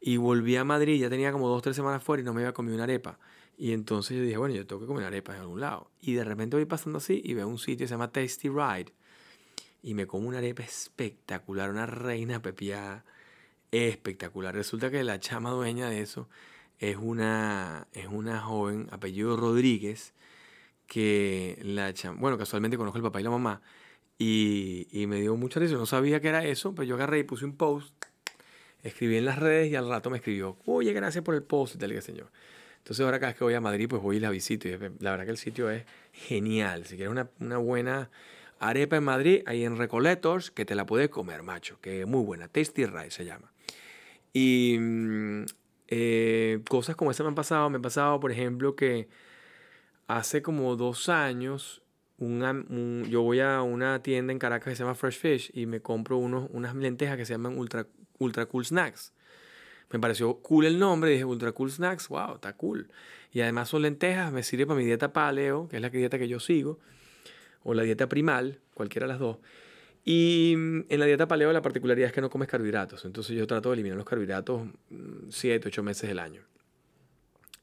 y 0.00 0.16
volví 0.16 0.56
a 0.56 0.64
Madrid, 0.64 0.98
ya 0.98 1.10
tenía 1.10 1.32
como 1.32 1.48
dos, 1.48 1.60
tres 1.60 1.76
semanas 1.76 2.02
fuera 2.02 2.22
y 2.22 2.24
no 2.24 2.32
me 2.32 2.40
había 2.40 2.54
comido 2.54 2.74
una 2.74 2.84
arepa. 2.84 3.18
Y 3.58 3.72
entonces 3.72 4.16
yo 4.16 4.22
dije, 4.22 4.38
bueno, 4.38 4.54
yo 4.54 4.66
tengo 4.66 4.80
que 4.80 4.86
comer 4.86 5.04
arepas 5.04 5.36
en 5.36 5.42
algún 5.42 5.60
lado. 5.60 5.90
Y 6.00 6.14
de 6.14 6.24
repente 6.24 6.56
voy 6.56 6.64
pasando 6.64 6.96
así 6.96 7.20
y 7.22 7.34
veo 7.34 7.46
un 7.46 7.58
sitio 7.58 7.84
que 7.84 7.88
se 7.88 7.94
llama 7.94 8.10
Tasty 8.10 8.48
Ride. 8.48 8.94
Y 9.82 9.92
me 9.92 10.06
como 10.06 10.26
una 10.26 10.38
arepa 10.38 10.62
espectacular, 10.62 11.68
una 11.68 11.84
reina 11.84 12.40
pepiada 12.40 13.04
espectacular. 13.70 14.54
Resulta 14.54 14.90
que 14.90 15.04
la 15.04 15.20
chama 15.20 15.50
dueña 15.50 15.90
de 15.90 16.00
eso 16.00 16.30
es 16.78 16.96
una, 16.96 17.86
es 17.92 18.06
una 18.06 18.40
joven, 18.40 18.88
apellido 18.92 19.36
Rodríguez, 19.36 20.14
que 20.86 21.60
la 21.62 21.92
chama, 21.92 22.18
bueno, 22.18 22.38
casualmente 22.38 22.78
conozco 22.78 22.96
el 22.96 23.04
papá 23.04 23.20
y 23.20 23.24
la 23.24 23.30
mamá, 23.30 23.60
y, 24.22 24.86
y 24.92 25.06
me 25.08 25.20
dio 25.20 25.34
mucha 25.36 25.58
risa. 25.58 25.74
No 25.74 25.86
sabía 25.86 26.20
que 26.20 26.28
era 26.28 26.44
eso, 26.44 26.74
pero 26.74 26.84
yo 26.84 26.94
agarré 26.94 27.18
y 27.18 27.22
puse 27.24 27.44
un 27.44 27.56
post, 27.56 27.92
escribí 28.84 29.16
en 29.16 29.24
las 29.24 29.38
redes 29.38 29.72
y 29.72 29.74
al 29.74 29.88
rato 29.88 30.10
me 30.10 30.18
escribió, 30.18 30.56
oye, 30.66 30.92
gracias 30.92 31.24
por 31.24 31.34
el 31.34 31.42
post 31.42 31.74
y 31.74 31.78
tal, 31.78 31.92
que 31.92 32.02
señor. 32.02 32.30
Entonces 32.78 33.04
ahora 33.04 33.18
cada 33.18 33.32
vez 33.32 33.38
que 33.38 33.44
voy 33.44 33.54
a 33.54 33.60
Madrid, 33.60 33.88
pues 33.88 34.00
voy 34.00 34.16
y 34.16 34.20
la 34.20 34.30
visito. 34.30 34.68
Y 34.68 34.78
la 35.00 35.10
verdad 35.10 35.24
que 35.24 35.30
el 35.32 35.38
sitio 35.38 35.70
es 35.70 35.84
genial. 36.12 36.84
Si 36.86 36.96
quieres 36.96 37.10
una, 37.10 37.28
una 37.40 37.58
buena 37.58 38.10
arepa 38.60 38.96
en 38.96 39.04
Madrid, 39.04 39.42
ahí 39.46 39.64
en 39.64 39.76
Recoletos, 39.76 40.50
que 40.50 40.64
te 40.64 40.74
la 40.76 40.86
puedes 40.86 41.08
comer, 41.08 41.42
macho. 41.42 41.78
Que 41.80 42.02
es 42.02 42.06
muy 42.06 42.24
buena. 42.24 42.48
Tasty 42.48 42.86
Rice 42.86 43.10
se 43.10 43.24
llama. 43.24 43.52
Y 44.32 44.76
mm, 44.78 45.44
eh, 45.88 46.60
cosas 46.68 46.96
como 46.96 47.10
esa 47.10 47.24
me 47.24 47.28
han 47.28 47.34
pasado. 47.34 47.70
Me 47.70 47.78
ha 47.78 47.82
pasado, 47.82 48.18
por 48.18 48.32
ejemplo, 48.32 48.74
que 48.76 49.08
hace 50.06 50.42
como 50.42 50.74
dos 50.76 51.08
años 51.08 51.81
yo 53.08 53.22
voy 53.22 53.40
a 53.40 53.62
una 53.62 54.02
tienda 54.02 54.32
en 54.32 54.38
Caracas 54.38 54.70
que 54.70 54.76
se 54.76 54.82
llama 54.82 54.94
Fresh 54.94 55.18
Fish 55.18 55.50
y 55.54 55.66
me 55.66 55.80
compro 55.80 56.18
unos, 56.18 56.48
unas 56.52 56.74
lentejas 56.74 57.16
que 57.16 57.24
se 57.24 57.34
llaman 57.34 57.58
Ultra, 57.58 57.86
Ultra 58.18 58.46
Cool 58.46 58.64
Snacks. 58.64 59.12
Me 59.90 59.98
pareció 59.98 60.34
cool 60.38 60.66
el 60.66 60.78
nombre, 60.78 61.10
dije 61.10 61.24
Ultra 61.24 61.52
Cool 61.52 61.70
Snacks, 61.70 62.08
wow, 62.08 62.36
está 62.36 62.54
cool. 62.54 62.88
Y 63.32 63.40
además 63.40 63.68
son 63.68 63.82
lentejas, 63.82 64.32
me 64.32 64.42
sirve 64.42 64.66
para 64.66 64.78
mi 64.78 64.84
dieta 64.84 65.12
paleo, 65.12 65.68
que 65.68 65.76
es 65.76 65.82
la 65.82 65.90
dieta 65.90 66.18
que 66.18 66.28
yo 66.28 66.40
sigo, 66.40 66.78
o 67.62 67.74
la 67.74 67.82
dieta 67.82 68.08
primal, 68.08 68.60
cualquiera 68.74 69.06
de 69.06 69.12
las 69.12 69.18
dos. 69.18 69.38
Y 70.04 70.54
mm, 70.56 70.84
en 70.88 71.00
la 71.00 71.06
dieta 71.06 71.28
paleo 71.28 71.52
la 71.52 71.62
particularidad 71.62 72.08
es 72.08 72.12
que 72.12 72.20
no 72.20 72.30
comes 72.30 72.48
carbohidratos. 72.48 73.04
Entonces 73.04 73.36
yo 73.36 73.46
trato 73.46 73.70
de 73.70 73.74
eliminar 73.74 73.96
los 73.96 74.06
carbohidratos 74.06 74.68
7, 75.28 75.66
mm, 75.66 75.68
8 75.68 75.82
meses 75.82 76.08
del 76.08 76.18
año. 76.18 76.42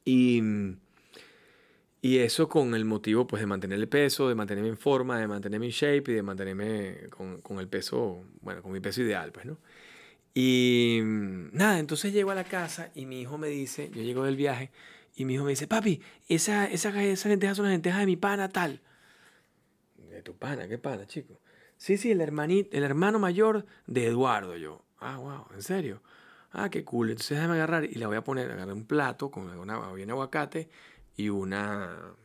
Y, 0.05 0.41
mm, 0.41 0.77
y 2.01 2.19
eso 2.19 2.47
con 2.47 2.75
el 2.75 2.85
motivo 2.85 3.27
pues, 3.27 3.41
de 3.41 3.47
mantener 3.47 3.79
el 3.79 3.89
peso, 3.89 4.29
de 4.29 4.35
mantenerme 4.35 4.69
en 4.69 4.77
forma, 4.77 5.19
de 5.19 5.27
mantenerme 5.27 5.65
en 5.65 5.71
shape 5.71 6.11
y 6.11 6.15
de 6.15 6.23
mantenerme 6.23 7.07
con, 7.09 7.41
con 7.41 7.59
el 7.59 7.67
peso, 7.67 8.23
bueno, 8.41 8.61
con 8.61 8.71
mi 8.71 8.79
peso 8.79 9.01
ideal, 9.01 9.31
pues, 9.31 9.45
¿no? 9.45 9.57
Y 10.33 10.99
nada, 11.03 11.79
entonces 11.79 12.13
llego 12.13 12.31
a 12.31 12.35
la 12.35 12.43
casa 12.43 12.91
y 12.95 13.05
mi 13.05 13.21
hijo 13.21 13.37
me 13.37 13.47
dice, 13.47 13.89
yo 13.93 14.01
llego 14.01 14.23
del 14.23 14.35
viaje 14.35 14.71
y 15.15 15.25
mi 15.25 15.33
hijo 15.33 15.43
me 15.43 15.49
dice, 15.49 15.67
papi, 15.67 16.01
esa, 16.29 16.65
esa, 16.67 17.03
esas 17.03 17.25
lentejas 17.25 17.57
son 17.57 17.65
las 17.65 17.73
lentejas 17.73 17.99
de 17.99 18.05
mi 18.05 18.15
pana 18.15 18.47
tal. 18.47 18.79
¿De 19.97 20.21
tu 20.21 20.37
pana? 20.37 20.67
¿Qué 20.67 20.77
pana, 20.77 21.05
chico? 21.07 21.41
Sí, 21.75 21.97
sí, 21.97 22.11
el, 22.11 22.21
hermanito, 22.21 22.69
el 22.75 22.83
hermano 22.83 23.19
mayor 23.19 23.65
de 23.87 24.07
Eduardo. 24.07 24.55
Yo, 24.55 24.85
ah, 24.99 25.17
wow, 25.17 25.45
¿en 25.53 25.61
serio? 25.61 26.01
Ah, 26.51 26.69
qué 26.69 26.83
cool. 26.83 27.09
Entonces 27.09 27.37
déjame 27.37 27.55
agarrar 27.55 27.85
y 27.85 27.95
la 27.95 28.07
voy 28.07 28.17
a 28.17 28.23
poner, 28.23 28.51
agarrar 28.51 28.73
un 28.73 28.85
plato 28.85 29.31
con 29.31 29.49
una, 29.57 29.91
bien 29.93 30.09
aguacate 30.09 30.69
y 31.19 31.27
una 31.27 32.15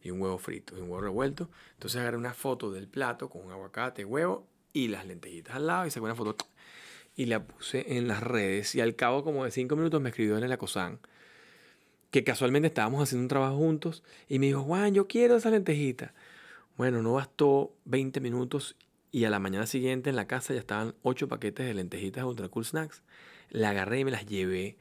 y 0.00 0.12
un 0.12 0.20
huevo 0.20 0.38
frito 0.38 0.76
y 0.76 0.80
un 0.80 0.88
huevo 0.88 1.00
revuelto. 1.00 1.50
Entonces 1.72 2.00
agarré 2.00 2.16
una 2.16 2.34
foto 2.34 2.70
del 2.70 2.86
plato 2.86 3.28
con 3.28 3.44
un 3.44 3.50
aguacate, 3.50 4.04
huevo 4.04 4.46
y 4.72 4.86
las 4.86 5.06
lentejitas 5.06 5.56
al 5.56 5.66
lado 5.66 5.86
y 5.86 5.90
saqué 5.90 6.04
una 6.04 6.14
foto 6.14 6.36
y 7.16 7.26
la 7.26 7.44
puse 7.44 7.96
en 7.96 8.06
las 8.06 8.22
redes 8.22 8.76
y 8.76 8.80
al 8.80 8.94
cabo 8.94 9.24
como 9.24 9.44
de 9.44 9.50
cinco 9.50 9.74
minutos 9.74 10.00
me 10.00 10.10
escribió 10.10 10.38
en 10.38 10.44
el 10.44 10.52
Acosan 10.52 11.00
que 12.12 12.22
casualmente 12.22 12.68
estábamos 12.68 13.02
haciendo 13.02 13.24
un 13.24 13.28
trabajo 13.28 13.56
juntos 13.56 14.04
y 14.28 14.38
me 14.38 14.46
dijo, 14.46 14.62
Juan, 14.62 14.94
yo 14.94 15.08
quiero 15.08 15.36
esa 15.36 15.50
lentejita. 15.50 16.14
Bueno, 16.76 17.02
no 17.02 17.14
bastó 17.14 17.74
20 17.86 18.20
minutos 18.20 18.76
y 19.10 19.24
a 19.24 19.30
la 19.30 19.40
mañana 19.40 19.66
siguiente 19.66 20.10
en 20.10 20.16
la 20.16 20.28
casa 20.28 20.54
ya 20.54 20.60
estaban 20.60 20.94
ocho 21.02 21.26
paquetes 21.26 21.66
de 21.66 21.74
lentejitas 21.74 22.22
Ultra 22.24 22.48
Cool 22.48 22.64
Snacks. 22.64 23.02
La 23.50 23.70
agarré 23.70 24.00
y 24.00 24.04
me 24.04 24.12
las 24.12 24.26
llevé 24.26 24.78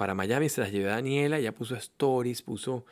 para 0.00 0.14
Miami. 0.14 0.48
Se 0.48 0.62
las 0.62 0.72
llevé 0.72 0.88
a 0.90 0.94
Daniela. 0.94 1.38
Ella 1.38 1.52
puso 1.52 1.76
stories, 1.76 2.40
puso, 2.40 2.86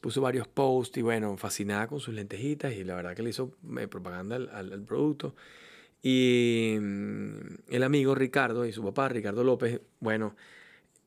puso 0.00 0.20
varios 0.20 0.46
posts 0.46 0.96
y 0.96 1.02
bueno, 1.02 1.36
fascinada 1.36 1.88
con 1.88 1.98
sus 1.98 2.14
lentejitas 2.14 2.72
y 2.72 2.84
la 2.84 2.94
verdad 2.94 3.16
que 3.16 3.24
le 3.24 3.30
hizo 3.30 3.50
eh, 3.80 3.88
propaganda 3.88 4.36
al, 4.36 4.48
al, 4.72 4.82
producto. 4.84 5.34
Y 6.04 6.76
mm, 6.80 7.38
el 7.68 7.82
amigo 7.82 8.14
Ricardo 8.14 8.64
y 8.64 8.72
su 8.72 8.84
papá, 8.84 9.08
Ricardo 9.08 9.42
López, 9.42 9.80
bueno, 9.98 10.36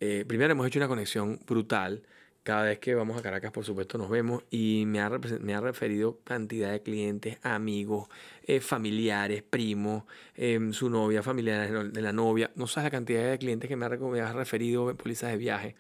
eh, 0.02 0.26
primero 0.28 0.52
hemos 0.52 0.68
hecho 0.68 0.80
una 0.80 0.90
conexión 0.90 1.40
brutal 1.48 2.04
cada 2.44 2.64
vez 2.64 2.80
que 2.80 2.96
vamos 2.96 3.18
a 3.18 3.22
Caracas, 3.22 3.52
por 3.52 3.66
supuesto, 3.66 3.98
nos 3.98 4.10
vemos 4.10 4.44
y 4.50 4.84
me 4.88 5.02
ha, 5.02 5.10
me 5.40 5.54
ha 5.54 5.62
referido 5.62 6.20
cantidad 6.24 6.72
de 6.72 6.82
clientes, 6.82 7.38
amigos, 7.44 8.08
eh, 8.44 8.60
familiares, 8.60 9.44
primos, 9.44 10.04
em, 10.36 10.74
su 10.74 10.90
novia, 10.90 11.22
familiares 11.22 11.94
de 11.94 12.02
la 12.02 12.14
novia. 12.14 12.52
No 12.56 12.68
sabes 12.68 12.86
la 12.86 12.92
cantidad 12.92 13.30
de 13.30 13.38
clientes 13.38 13.68
que 13.68 13.76
me 13.76 13.86
ha, 13.86 13.90
me 13.90 14.34
referido 14.34 14.96
pólizas 14.96 15.32
de 15.32 15.38
viaje, 15.38 15.76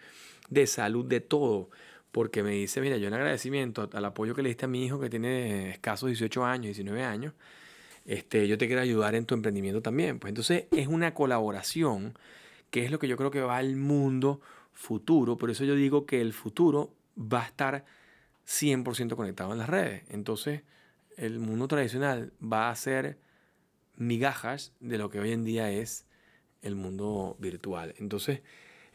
de 0.49 0.67
salud, 0.67 1.05
de 1.05 1.21
todo. 1.21 1.69
Porque 2.11 2.43
me 2.43 2.51
dice, 2.51 2.81
mira, 2.81 2.97
yo 2.97 3.07
en 3.07 3.13
agradecimiento 3.13 3.89
al 3.93 4.05
apoyo 4.05 4.35
que 4.35 4.41
le 4.41 4.49
diste 4.49 4.65
a 4.65 4.67
mi 4.67 4.85
hijo 4.85 4.99
que 4.99 5.09
tiene 5.09 5.71
escasos 5.71 6.07
18 6.09 6.43
años, 6.45 6.65
19 6.65 7.03
años, 7.03 7.33
este, 8.05 8.47
yo 8.47 8.57
te 8.57 8.67
quiero 8.67 8.81
ayudar 8.81 9.15
en 9.15 9.25
tu 9.25 9.35
emprendimiento 9.35 9.81
también. 9.81 10.19
Pues 10.19 10.31
entonces 10.31 10.65
es 10.71 10.87
una 10.87 11.13
colaboración 11.13 12.17
que 12.71 12.85
es 12.85 12.91
lo 12.91 12.99
que 12.99 13.07
yo 13.07 13.17
creo 13.17 13.31
que 13.31 13.41
va 13.41 13.57
al 13.57 13.75
mundo 13.75 14.41
futuro. 14.79 15.37
Por 15.37 15.51
eso 15.51 15.65
yo 15.65 15.75
digo 15.75 16.05
que 16.05 16.21
el 16.21 16.31
futuro 16.31 16.95
va 17.17 17.43
a 17.43 17.47
estar 17.47 17.85
100% 18.47 19.15
conectado 19.17 19.51
en 19.51 19.59
las 19.59 19.67
redes. 19.67 20.03
Entonces, 20.07 20.61
el 21.17 21.39
mundo 21.39 21.67
tradicional 21.67 22.31
va 22.41 22.69
a 22.69 22.75
ser 22.75 23.17
migajas 23.97 24.71
de 24.79 24.97
lo 24.97 25.09
que 25.09 25.19
hoy 25.19 25.33
en 25.33 25.43
día 25.43 25.69
es 25.69 26.05
el 26.61 26.75
mundo 26.75 27.35
virtual. 27.39 27.93
Entonces, 27.97 28.41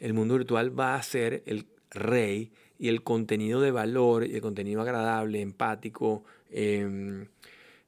el 0.00 0.14
mundo 0.14 0.38
virtual 0.38 0.78
va 0.78 0.94
a 0.94 1.02
ser 1.02 1.42
el 1.44 1.66
rey 1.90 2.50
y 2.78 2.88
el 2.88 3.02
contenido 3.02 3.60
de 3.60 3.70
valor 3.70 4.26
y 4.26 4.36
el 4.36 4.40
contenido 4.40 4.80
agradable, 4.80 5.42
empático, 5.42 6.24
em, 6.50 7.26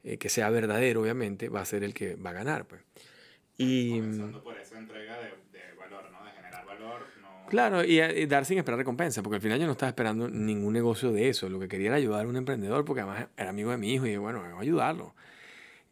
eh, 0.04 0.18
que 0.18 0.28
sea 0.28 0.50
verdadero, 0.50 1.00
obviamente, 1.00 1.48
va 1.48 1.62
a 1.62 1.64
ser 1.64 1.82
el 1.82 1.94
que 1.94 2.14
va 2.14 2.30
a 2.30 2.34
ganar. 2.34 2.66
Pues. 2.66 2.82
Y, 3.56 4.00
por 4.44 4.58
esa 4.58 4.78
entrega 4.78 5.18
de, 5.18 5.45
Claro, 7.48 7.84
y, 7.84 8.26
dar 8.26 8.44
sin 8.44 8.58
esperar 8.58 8.78
recompensa, 8.78 9.22
porque 9.22 9.36
al 9.36 9.42
final 9.42 9.60
yo 9.60 9.66
no 9.66 9.72
estaba 9.72 9.90
esperando 9.90 10.28
ningún 10.28 10.72
negocio 10.72 11.12
de 11.12 11.28
eso. 11.28 11.48
Lo 11.48 11.58
que 11.60 11.68
quería 11.68 11.88
era 11.88 11.96
ayudar 11.96 12.24
a 12.24 12.28
un 12.28 12.36
emprendedor, 12.36 12.84
porque 12.84 13.02
además 13.02 13.28
era 13.36 13.50
amigo 13.50 13.70
de 13.70 13.76
mi 13.76 13.92
hijo, 13.92 14.06
y 14.06 14.10
dije, 14.10 14.18
bueno, 14.18 14.40
vamos 14.40 14.58
a 14.58 14.62
ayudarlo. 14.62 15.14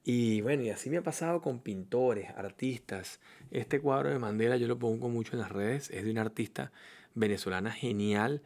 Y 0.05 0.41
bueno, 0.43 0.63
y 0.63 0.71
así 0.71 0.91
me 0.91 0.99
ha 0.99 1.03
pasado 1.03 1.41
con 1.41 1.61
pintores, 1.61 2.31
artistas. 2.37 3.21
Este 3.51 3.81
cuadro 3.81 4.11
de 4.11 4.19
Mandela 4.19 4.57
yo 4.57 4.69
lo 4.69 4.79
pongo 4.79 5.09
mucho 5.09 5.33
en 5.35 5.41
las 5.41 5.51
redes, 5.53 5.91
es 5.91 6.05
de 6.05 6.11
una 6.11 6.23
artista 6.23 6.73
venezolana 7.15 7.71
genial 7.71 8.43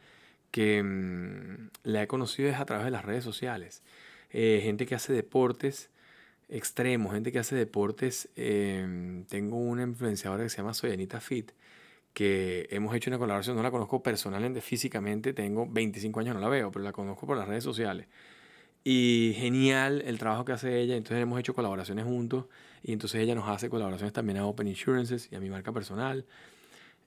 que 0.51 0.81
mm, 0.83 1.69
la 1.83 2.03
he 2.03 2.07
conocido 2.07 2.55
a 2.55 2.65
través 2.65 2.85
de 2.85 2.91
las 2.91 3.05
redes 3.05 3.23
sociales. 3.23 3.83
Eh, 4.31 4.61
gente 4.63 4.85
que 4.85 4.95
hace 4.95 5.13
deportes 5.13 5.89
extremos, 6.49 7.13
gente 7.13 7.31
que 7.31 7.39
hace 7.39 7.55
deportes. 7.55 8.29
Eh, 8.35 9.23
tengo 9.29 9.57
una 9.57 9.83
influenciadora 9.83 10.43
que 10.43 10.49
se 10.49 10.57
llama 10.57 10.73
Soyanita 10.73 11.19
Fit 11.19 11.51
que 12.19 12.67
hemos 12.71 12.93
hecho 12.93 13.09
una 13.09 13.17
colaboración, 13.17 13.55
no 13.55 13.63
la 13.63 13.71
conozco 13.71 14.03
personalmente, 14.03 14.59
físicamente, 14.59 15.31
tengo 15.31 15.65
25 15.65 16.19
años, 16.19 16.35
no 16.35 16.41
la 16.41 16.49
veo, 16.49 16.69
pero 16.69 16.83
la 16.83 16.91
conozco 16.91 17.25
por 17.25 17.37
las 17.37 17.47
redes 17.47 17.63
sociales. 17.63 18.07
Y 18.83 19.35
genial 19.37 20.03
el 20.05 20.19
trabajo 20.19 20.43
que 20.43 20.51
hace 20.51 20.81
ella, 20.81 20.97
entonces 20.97 21.23
hemos 21.23 21.39
hecho 21.39 21.55
colaboraciones 21.55 22.03
juntos 22.03 22.47
y 22.83 22.91
entonces 22.91 23.21
ella 23.21 23.35
nos 23.35 23.47
hace 23.47 23.69
colaboraciones 23.69 24.11
también 24.11 24.37
a 24.37 24.45
Open 24.45 24.67
Insurances 24.67 25.29
y 25.31 25.35
a 25.37 25.39
mi 25.39 25.49
marca 25.49 25.71
personal. 25.71 26.25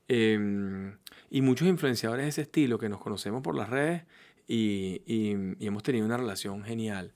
Em, 0.09 0.97
y 1.29 1.43
muchos 1.43 1.69
influenciadores 1.69 2.25
de 2.25 2.31
ese 2.31 2.43
estilo 2.43 2.79
que 2.79 2.89
nos 2.89 2.99
conocemos 2.99 3.43
por 3.43 3.55
las 3.55 3.69
redes 3.69 4.05
y, 4.49 5.03
y, 5.05 5.37
y, 5.59 5.67
hemos 5.67 5.83
tenido 5.83 6.07
una 6.07 6.17
relación 6.17 6.65
genial. 6.65 7.13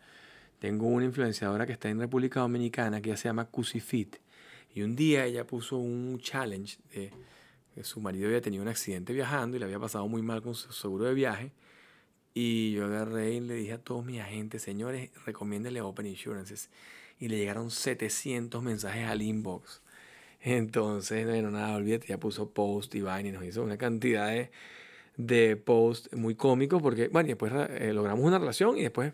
Tengo 0.58 0.86
una 0.86 1.06
influenciadora 1.06 1.64
que 1.64 1.72
está 1.72 1.88
en 1.88 1.98
República 1.98 2.40
Dominicana 2.40 3.00
que 3.00 3.16
se 3.16 3.30
llama 3.30 3.46
Cusifit 3.46 4.16
y 4.74 4.82
un 4.82 4.94
día 4.94 5.24
ella 5.24 5.46
puso 5.46 5.78
un 5.78 6.18
challenge 6.20 6.76
de 6.92 7.10
Su 7.82 8.00
marido 8.00 8.26
había 8.28 8.40
tenido 8.40 8.62
un 8.62 8.68
accidente 8.68 9.12
viajando 9.12 9.56
y 9.56 9.60
le 9.60 9.66
había 9.66 9.78
pasado 9.78 10.08
muy 10.08 10.22
mal 10.22 10.42
con 10.42 10.54
su 10.54 10.72
seguro 10.72 11.04
de 11.04 11.14
viaje. 11.14 11.52
Y 12.34 12.72
yo 12.72 12.84
agarré 12.84 13.34
y 13.34 13.40
le 13.40 13.54
dije 13.54 13.72
a 13.72 13.78
todos 13.78 14.04
mis 14.04 14.20
agentes, 14.20 14.62
señores, 14.62 15.10
recomiéndele 15.24 15.80
Open 15.80 16.06
Insurances. 16.06 16.68
Y 17.18 17.28
le 17.28 17.38
llegaron 17.38 17.70
700 17.70 18.62
mensajes 18.62 19.06
al 19.08 19.22
inbox. 19.22 19.80
Entonces, 20.40 21.26
bueno, 21.26 21.50
nada, 21.50 21.74
olvídate, 21.76 22.08
ya 22.08 22.18
puso 22.18 22.50
post 22.50 22.94
y 22.94 23.00
vaina 23.00 23.30
y 23.30 23.32
nos 23.32 23.44
hizo 23.44 23.62
una 23.62 23.78
cantidad 23.78 24.28
de, 24.28 24.50
de 25.16 25.56
posts 25.56 26.14
muy 26.14 26.34
cómicos 26.34 26.82
porque, 26.82 27.08
bueno, 27.08 27.28
después 27.28 27.52
eh, 27.70 27.92
logramos 27.92 28.24
una 28.24 28.38
relación 28.38 28.76
y 28.78 28.82
después 28.82 29.12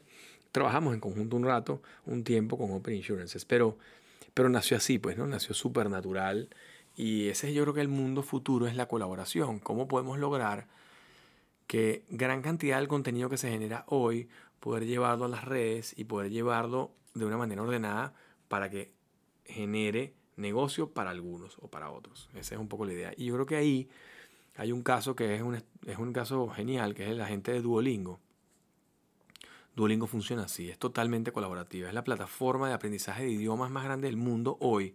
trabajamos 0.51 0.95
en 0.95 1.01
conjunto 1.01 1.37
un 1.37 1.45
rato, 1.45 1.81
un 2.07 2.25
tiempo 2.25 2.59
con 2.59 2.73
Open 2.73 2.95
Insurances. 2.95 3.45
Pero, 3.45 3.79
pero 4.35 4.49
nació 4.49 4.77
así, 4.77 4.99
pues, 4.99 5.17
¿no? 5.17 5.27
Nació 5.27 5.55
súper 5.55 5.89
natural. 5.89 6.49
Y 6.97 7.29
ese 7.29 7.49
es 7.49 7.55
yo 7.55 7.63
creo 7.63 7.75
que 7.75 7.81
el 7.81 7.89
mundo 7.89 8.23
futuro 8.23 8.67
es 8.67 8.77
la 8.77 8.87
colaboración. 8.87 9.59
¿Cómo 9.59 9.89
podemos 9.89 10.19
lograr 10.19 10.69
que 11.67 12.05
gran 12.11 12.43
cantidad 12.43 12.79
del 12.79 12.89
contenido 12.89 13.31
que 13.31 13.39
se 13.39 13.51
genera 13.51 13.85
hoy, 13.89 14.29
poder 14.61 14.85
llevarlo 14.85 15.25
a 15.25 15.29
las 15.29 15.45
redes 15.45 15.95
y 15.97 16.05
poder 16.05 16.31
llevarlo 16.31 16.93
de 17.15 17.25
una 17.25 17.37
manera 17.37 17.63
ordenada 17.63 18.15
para 18.49 18.69
que 18.69 18.93
genere 19.45 20.13
negocio 20.37 20.91
para 20.91 21.11
algunos 21.11 21.57
o 21.61 21.69
para 21.69 21.91
otros. 21.91 22.29
Esa 22.35 22.55
es 22.55 22.61
un 22.61 22.69
poco 22.69 22.85
la 22.85 22.93
idea. 22.93 23.13
Y 23.17 23.27
yo 23.27 23.35
creo 23.35 23.47
que 23.47 23.57
ahí 23.57 23.89
hay 24.57 24.73
un 24.73 24.83
caso 24.83 25.17
que 25.17 25.35
es 25.35 25.43
un, 25.43 25.63
es 25.87 25.99
un 25.99 26.13
caso 26.13 26.49
genial, 26.49 26.95
que 26.95 27.11
es 27.11 27.17
la 27.17 27.27
gente 27.27 27.53
de 27.53 27.63
Duolingo. 27.63 28.21
Duolingo 29.75 30.07
funciona 30.07 30.43
así, 30.43 30.69
es 30.69 30.79
totalmente 30.79 31.33
colaborativa. 31.33 31.89
Es 31.89 31.95
la 31.95 32.05
plataforma 32.05 32.69
de 32.69 32.75
aprendizaje 32.75 33.25
de 33.25 33.31
idiomas 33.31 33.71
más 33.71 33.85
grande 33.85 34.09
del 34.09 34.19
mundo 34.19 34.59
hoy. 34.61 34.95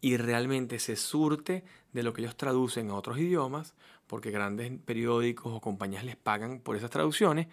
Y 0.00 0.16
realmente 0.16 0.78
se 0.78 0.96
surte 0.96 1.64
de 1.92 2.02
lo 2.02 2.12
que 2.12 2.22
ellos 2.22 2.36
traducen 2.36 2.90
a 2.90 2.94
otros 2.94 3.18
idiomas, 3.18 3.74
porque 4.06 4.30
grandes 4.30 4.72
periódicos 4.84 5.52
o 5.52 5.60
compañías 5.60 6.04
les 6.04 6.16
pagan 6.16 6.60
por 6.60 6.76
esas 6.76 6.90
traducciones, 6.90 7.48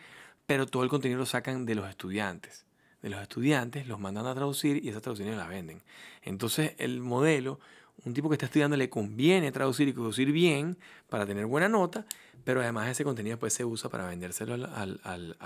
pero 0.45 0.65
todo 0.67 0.83
el 0.83 0.89
contenido 0.89 1.19
lo 1.19 1.25
sacan 1.25 1.65
de 1.65 1.75
los 1.75 1.89
estudiantes 1.89 2.65
de 3.05 3.11
los 3.11 3.21
estudiantes, 3.21 3.87
los 3.87 3.99
mandan 3.99 4.25
a 4.25 4.33
traducir 4.33 4.83
y 4.83 4.89
esas 4.89 5.03
traducciones 5.03 5.37
las 5.37 5.47
venden. 5.47 5.83
Entonces 6.23 6.73
el 6.79 7.01
modelo, 7.01 7.59
un 8.03 8.15
tipo 8.15 8.29
que 8.29 8.33
está 8.33 8.47
estudiando 8.47 8.75
le 8.77 8.89
conviene 8.89 9.51
traducir 9.51 9.87
y 9.87 9.93
traducir 9.93 10.31
bien 10.31 10.75
para 11.07 11.27
tener 11.27 11.45
buena 11.45 11.69
nota, 11.69 12.07
pero 12.43 12.61
además 12.61 12.89
ese 12.89 13.03
contenido 13.03 13.35
después 13.35 13.53
se 13.53 13.63
usa 13.63 13.91
para 13.91 14.07
vendérselo 14.07 14.55
al, 14.55 14.99
al, 15.03 15.37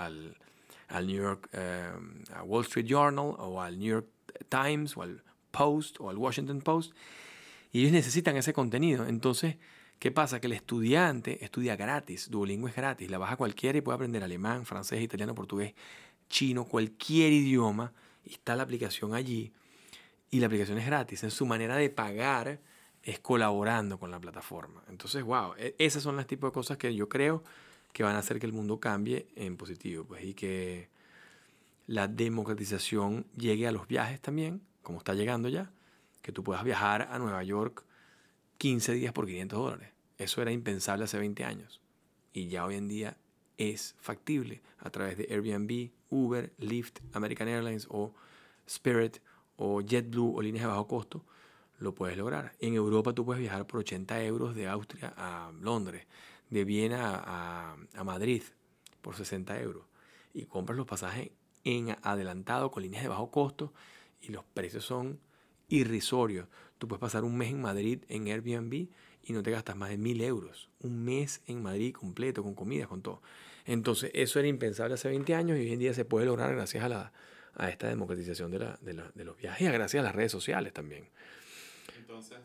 al, 0.88 1.06
New 1.06 1.22
York, 1.22 1.50
eh, 1.52 1.90
Wall 2.46 2.64
Street 2.64 2.86
Journal 2.86 3.34
o 3.36 3.60
al 3.60 3.78
New 3.78 3.88
York 3.88 4.08
Times 4.48 4.96
o 4.96 5.02
al 5.02 5.22
Post 5.50 6.00
o 6.00 6.10
al 6.10 6.18
Washington 6.18 6.60
Post. 6.60 6.92
Y 7.72 7.80
ellos 7.80 7.92
necesitan 7.92 8.36
ese 8.36 8.52
contenido. 8.52 9.06
Entonces, 9.06 9.56
¿qué 9.98 10.10
pasa? 10.10 10.40
Que 10.40 10.46
el 10.46 10.52
estudiante 10.54 11.44
estudia 11.44 11.76
gratis, 11.76 12.30
Duolingo 12.30 12.68
es 12.68 12.74
gratis, 12.74 13.10
la 13.10 13.18
baja 13.18 13.36
cualquiera 13.36 13.78
y 13.78 13.80
puede 13.80 13.96
aprender 13.96 14.24
alemán, 14.24 14.66
francés, 14.66 15.00
italiano, 15.02 15.34
portugués 15.34 15.74
chino, 16.30 16.64
cualquier 16.64 17.32
idioma, 17.32 17.92
está 18.24 18.56
la 18.56 18.62
aplicación 18.62 19.14
allí 19.14 19.52
y 20.30 20.40
la 20.40 20.46
aplicación 20.46 20.78
es 20.78 20.86
gratis. 20.86 21.22
En 21.24 21.30
su 21.30 21.44
manera 21.44 21.76
de 21.76 21.90
pagar 21.90 22.60
es 23.02 23.18
colaborando 23.18 23.98
con 23.98 24.10
la 24.10 24.20
plataforma. 24.20 24.82
Entonces, 24.88 25.22
wow, 25.22 25.54
e, 25.58 25.74
esas 25.78 26.02
son 26.02 26.16
las 26.16 26.26
tipos 26.26 26.50
de 26.50 26.54
cosas 26.54 26.78
que 26.78 26.94
yo 26.94 27.08
creo 27.08 27.42
que 27.92 28.02
van 28.02 28.16
a 28.16 28.20
hacer 28.20 28.38
que 28.38 28.46
el 28.46 28.52
mundo 28.52 28.78
cambie 28.78 29.26
en 29.34 29.56
positivo, 29.56 30.04
pues, 30.04 30.24
y 30.24 30.34
que 30.34 30.88
la 31.86 32.06
democratización 32.06 33.26
llegue 33.36 33.66
a 33.66 33.72
los 33.72 33.88
viajes 33.88 34.20
también, 34.20 34.62
como 34.90 34.98
está 34.98 35.14
llegando 35.14 35.48
ya, 35.48 35.70
que 36.20 36.32
tú 36.32 36.42
puedas 36.42 36.64
viajar 36.64 37.02
a 37.12 37.18
Nueva 37.20 37.44
York 37.44 37.84
15 38.58 38.94
días 38.94 39.12
por 39.12 39.24
500 39.24 39.56
dólares. 39.56 39.90
Eso 40.18 40.42
era 40.42 40.50
impensable 40.50 41.04
hace 41.04 41.16
20 41.16 41.44
años 41.44 41.80
y 42.32 42.48
ya 42.48 42.64
hoy 42.64 42.74
en 42.74 42.88
día 42.88 43.16
es 43.56 43.94
factible 44.00 44.62
a 44.80 44.90
través 44.90 45.16
de 45.16 45.28
Airbnb, 45.30 45.90
Uber, 46.10 46.52
Lyft, 46.58 46.98
American 47.12 47.46
Airlines 47.46 47.86
o 47.88 48.12
Spirit 48.66 49.18
o 49.58 49.80
JetBlue 49.80 50.34
o 50.36 50.42
líneas 50.42 50.64
de 50.64 50.68
bajo 50.70 50.88
costo, 50.88 51.24
lo 51.78 51.94
puedes 51.94 52.18
lograr. 52.18 52.56
En 52.58 52.74
Europa 52.74 53.12
tú 53.12 53.24
puedes 53.24 53.40
viajar 53.40 53.68
por 53.68 53.78
80 53.78 54.24
euros 54.24 54.56
de 54.56 54.66
Austria 54.66 55.14
a 55.16 55.52
Londres, 55.60 56.08
de 56.48 56.64
Viena 56.64 57.22
a, 57.94 58.02
Madrid 58.02 58.42
por 59.02 59.14
60 59.14 59.60
euros. 59.60 59.84
Y 60.34 60.46
compras 60.46 60.76
los 60.76 60.88
pasajes 60.88 61.30
en 61.62 61.96
adelantado 62.02 62.72
con 62.72 62.82
líneas 62.82 63.04
de 63.04 63.08
bajo 63.08 63.30
costo 63.30 63.72
y 64.20 64.28
los 64.28 64.44
precios 64.44 64.84
son 64.84 65.20
irrisorios. 65.68 66.48
Tú 66.78 66.88
puedes 66.88 67.00
pasar 67.00 67.24
un 67.24 67.36
mes 67.36 67.50
en 67.50 67.60
Madrid 67.60 68.04
en 68.08 68.26
Airbnb 68.26 68.88
y 69.22 69.32
no 69.32 69.42
te 69.42 69.50
gastas 69.50 69.76
más 69.76 69.90
de 69.90 69.98
mil 69.98 70.20
euros. 70.22 70.70
Un 70.80 71.04
mes 71.04 71.42
en 71.46 71.62
Madrid 71.62 71.92
completo, 71.92 72.42
con 72.42 72.54
comidas, 72.54 72.88
con 72.88 73.02
todo. 73.02 73.22
Entonces, 73.66 74.10
eso 74.14 74.38
era 74.38 74.48
impensable 74.48 74.94
hace 74.94 75.08
20 75.08 75.34
años 75.34 75.58
y 75.58 75.60
hoy 75.60 75.72
en 75.72 75.78
día 75.78 75.94
se 75.94 76.04
puede 76.04 76.26
lograr 76.26 76.54
gracias 76.54 76.82
a, 76.82 76.88
la, 76.88 77.12
a 77.54 77.68
esta 77.68 77.88
democratización 77.88 78.50
de, 78.50 78.58
la, 78.58 78.78
de, 78.80 78.94
la, 78.94 79.10
de 79.14 79.24
los 79.24 79.36
viajes 79.36 79.68
y 79.68 79.70
gracias 79.70 80.00
a 80.00 80.04
las 80.04 80.14
redes 80.14 80.32
sociales 80.32 80.72
también. 80.72 81.08
Entonces, 81.96 82.38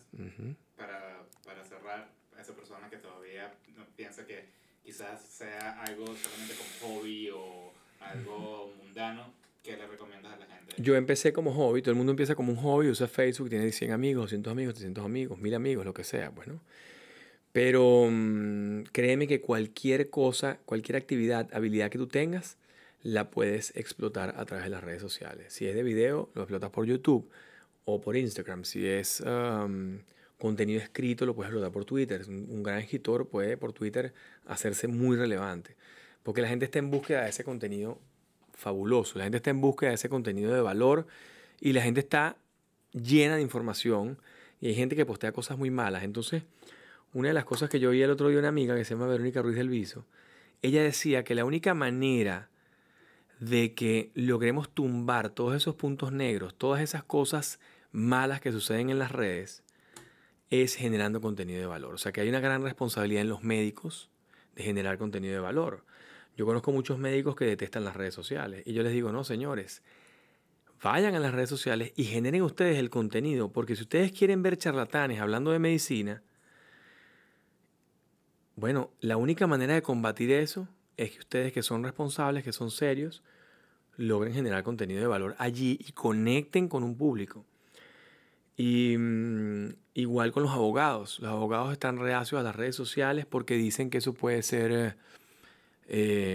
para, 0.75 1.23
para 1.43 1.63
cerrar, 1.63 2.09
a 2.37 2.41
esa 2.41 2.53
persona 2.53 2.89
que 2.89 2.97
todavía 2.97 3.53
piensa 3.95 4.25
que 4.27 4.45
quizás 4.83 5.21
sea 5.21 5.81
algo 5.81 6.05
solamente 6.05 6.53
como 6.55 6.99
hobby 6.99 7.29
o 7.31 7.73
algo 7.99 8.73
mundano, 8.77 9.33
¿qué 9.65 9.75
le 9.75 9.87
recomiendas 9.87 10.33
a 10.33 10.37
la 10.37 10.45
gente? 10.45 10.75
Yo 10.77 10.95
empecé 10.95 11.33
como 11.33 11.53
hobby, 11.53 11.81
todo 11.81 11.91
el 11.91 11.97
mundo 11.97 12.11
empieza 12.11 12.35
como 12.35 12.51
un 12.51 12.57
hobby, 12.57 12.89
usa 12.89 13.07
Facebook, 13.07 13.49
tiene 13.49 13.71
100 13.71 13.91
amigos, 13.91 14.25
200 14.25 14.51
amigos, 14.51 14.73
300 14.75 15.03
amigos, 15.03 15.39
1000 15.39 15.55
amigos, 15.55 15.85
lo 15.85 15.93
que 15.93 16.03
sea, 16.03 16.29
bueno. 16.29 16.61
Pero 17.51 18.07
mm, 18.11 18.83
créeme 18.91 19.27
que 19.27 19.41
cualquier 19.41 20.09
cosa, 20.09 20.59
cualquier 20.65 20.97
actividad, 20.97 21.49
habilidad 21.53 21.89
que 21.89 21.97
tú 21.97 22.07
tengas, 22.07 22.57
la 23.01 23.29
puedes 23.29 23.75
explotar 23.75 24.35
a 24.37 24.45
través 24.45 24.65
de 24.65 24.71
las 24.71 24.83
redes 24.83 25.01
sociales. 25.01 25.53
Si 25.53 25.67
es 25.67 25.75
de 25.75 25.83
video, 25.83 26.29
lo 26.33 26.41
explotas 26.41 26.71
por 26.71 26.85
YouTube 26.85 27.29
o 27.85 28.01
por 28.01 28.17
Instagram. 28.17 28.65
Si 28.65 28.85
es 28.87 29.23
contenido 30.39 30.81
escrito, 30.81 31.25
lo 31.25 31.35
puedes 31.35 31.49
explotar 31.49 31.71
por 31.71 31.85
Twitter. 31.85 32.23
Un, 32.27 32.63
gran 32.63 32.79
escritor 32.79 33.29
puede 33.29 33.57
por 33.57 33.73
Twitter 33.73 34.13
hacerse 34.45 34.87
muy 34.87 35.15
relevante. 35.17 35.75
Porque 36.23 36.41
la 36.41 36.47
gente 36.47 36.65
está 36.65 36.79
en 36.79 36.89
búsqueda 36.89 37.23
de 37.23 37.29
ese 37.29 37.43
contenido 37.43 37.99
fabuloso. 38.55 39.19
La 39.19 39.25
gente 39.25 39.37
está 39.37 39.51
en 39.51 39.61
búsqueda 39.61 39.89
de 39.89 39.95
ese 39.95 40.09
contenido 40.09 40.53
de 40.53 40.61
valor 40.61 41.05
y 41.59 41.73
la 41.73 41.81
gente 41.81 41.99
está 41.99 42.37
llena 42.91 43.35
de 43.35 43.41
información 43.41 44.17
y 44.59 44.67
hay 44.67 44.75
gente 44.75 44.95
que 44.95 45.05
postea 45.05 45.31
cosas 45.31 45.57
muy 45.57 45.69
malas. 45.69 46.03
Entonces, 46.03 46.43
una 47.13 47.29
de 47.29 47.33
las 47.33 47.45
cosas 47.45 47.69
que 47.69 47.79
yo 47.79 47.91
vi 47.91 48.01
el 48.01 48.11
otro 48.11 48.29
día 48.29 48.39
una 48.39 48.47
amiga 48.47 48.75
que 48.75 48.85
se 48.85 48.93
llama 48.93 49.07
Verónica 49.07 49.41
Ruiz 49.41 49.55
del 49.55 49.69
Viso, 49.69 50.05
ella 50.61 50.81
decía 50.81 51.23
que 51.23 51.35
la 51.35 51.45
única 51.45 51.73
manera 51.73 52.49
de 53.39 53.73
que 53.73 54.11
logremos 54.15 54.69
tumbar 54.69 55.29
todos 55.29 55.55
esos 55.55 55.75
puntos 55.75 56.11
negros, 56.11 56.55
todas 56.55 56.81
esas 56.81 57.03
cosas 57.03 57.59
malas 57.91 58.41
que 58.41 58.51
suceden 58.51 58.89
en 58.89 58.99
las 58.99 59.11
redes, 59.11 59.63
es 60.49 60.75
generando 60.75 61.21
contenido 61.21 61.59
de 61.59 61.65
valor. 61.65 61.93
O 61.93 61.97
sea 61.97 62.11
que 62.11 62.21
hay 62.21 62.29
una 62.29 62.39
gran 62.39 62.63
responsabilidad 62.63 63.21
en 63.21 63.29
los 63.29 63.43
médicos 63.43 64.09
de 64.55 64.63
generar 64.63 64.97
contenido 64.97 65.33
de 65.33 65.39
valor. 65.39 65.83
Yo 66.35 66.45
conozco 66.45 66.71
muchos 66.71 66.97
médicos 66.97 67.35
que 67.35 67.45
detestan 67.45 67.83
las 67.83 67.95
redes 67.95 68.13
sociales 68.13 68.63
y 68.65 68.73
yo 68.73 68.83
les 68.83 68.93
digo, 68.93 69.11
no, 69.11 69.23
señores, 69.23 69.81
vayan 70.83 71.15
a 71.15 71.19
las 71.19 71.33
redes 71.33 71.49
sociales 71.49 71.93
y 71.95 72.03
generen 72.05 72.41
ustedes 72.41 72.77
el 72.77 72.89
contenido, 72.89 73.51
porque 73.51 73.75
si 73.75 73.83
ustedes 73.83 74.11
quieren 74.11 74.43
ver 74.43 74.57
charlatanes 74.57 75.19
hablando 75.19 75.51
de 75.51 75.59
medicina, 75.59 76.21
bueno, 78.55 78.91
la 79.01 79.17
única 79.17 79.47
manera 79.47 79.73
de 79.73 79.81
combatir 79.81 80.31
eso 80.31 80.67
es 80.97 81.11
que 81.11 81.19
ustedes 81.19 81.53
que 81.53 81.63
son 81.63 81.83
responsables, 81.83 82.43
que 82.43 82.53
son 82.53 82.71
serios, 82.71 83.23
logren 83.97 84.33
generar 84.33 84.63
contenido 84.63 85.01
de 85.01 85.07
valor 85.07 85.35
allí 85.37 85.77
y 85.85 85.91
conecten 85.91 86.67
con 86.67 86.83
un 86.83 86.95
público. 86.95 87.45
Y 88.57 88.95
mm, 88.97 89.73
igual 89.93 90.31
con 90.31 90.43
los 90.43 90.53
abogados. 90.53 91.19
Los 91.19 91.31
abogados 91.31 91.73
están 91.73 91.97
reacios 91.99 92.39
a 92.39 92.43
las 92.43 92.55
redes 92.55 92.75
sociales 92.75 93.25
porque 93.25 93.55
dicen 93.55 93.89
que 93.89 93.97
eso 93.97 94.13
puede 94.13 94.41
ser 94.43 94.71
eh, 94.71 94.95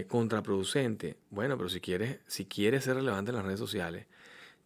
contraproducente. 0.09 1.17
Bueno, 1.31 1.57
pero 1.57 1.69
si 1.69 1.81
quieres, 1.81 2.19
si 2.27 2.45
quieres 2.45 2.85
ser 2.85 2.97
relevante 2.97 3.31
en 3.31 3.37
las 3.37 3.45
redes 3.45 3.59
sociales, 3.59 4.07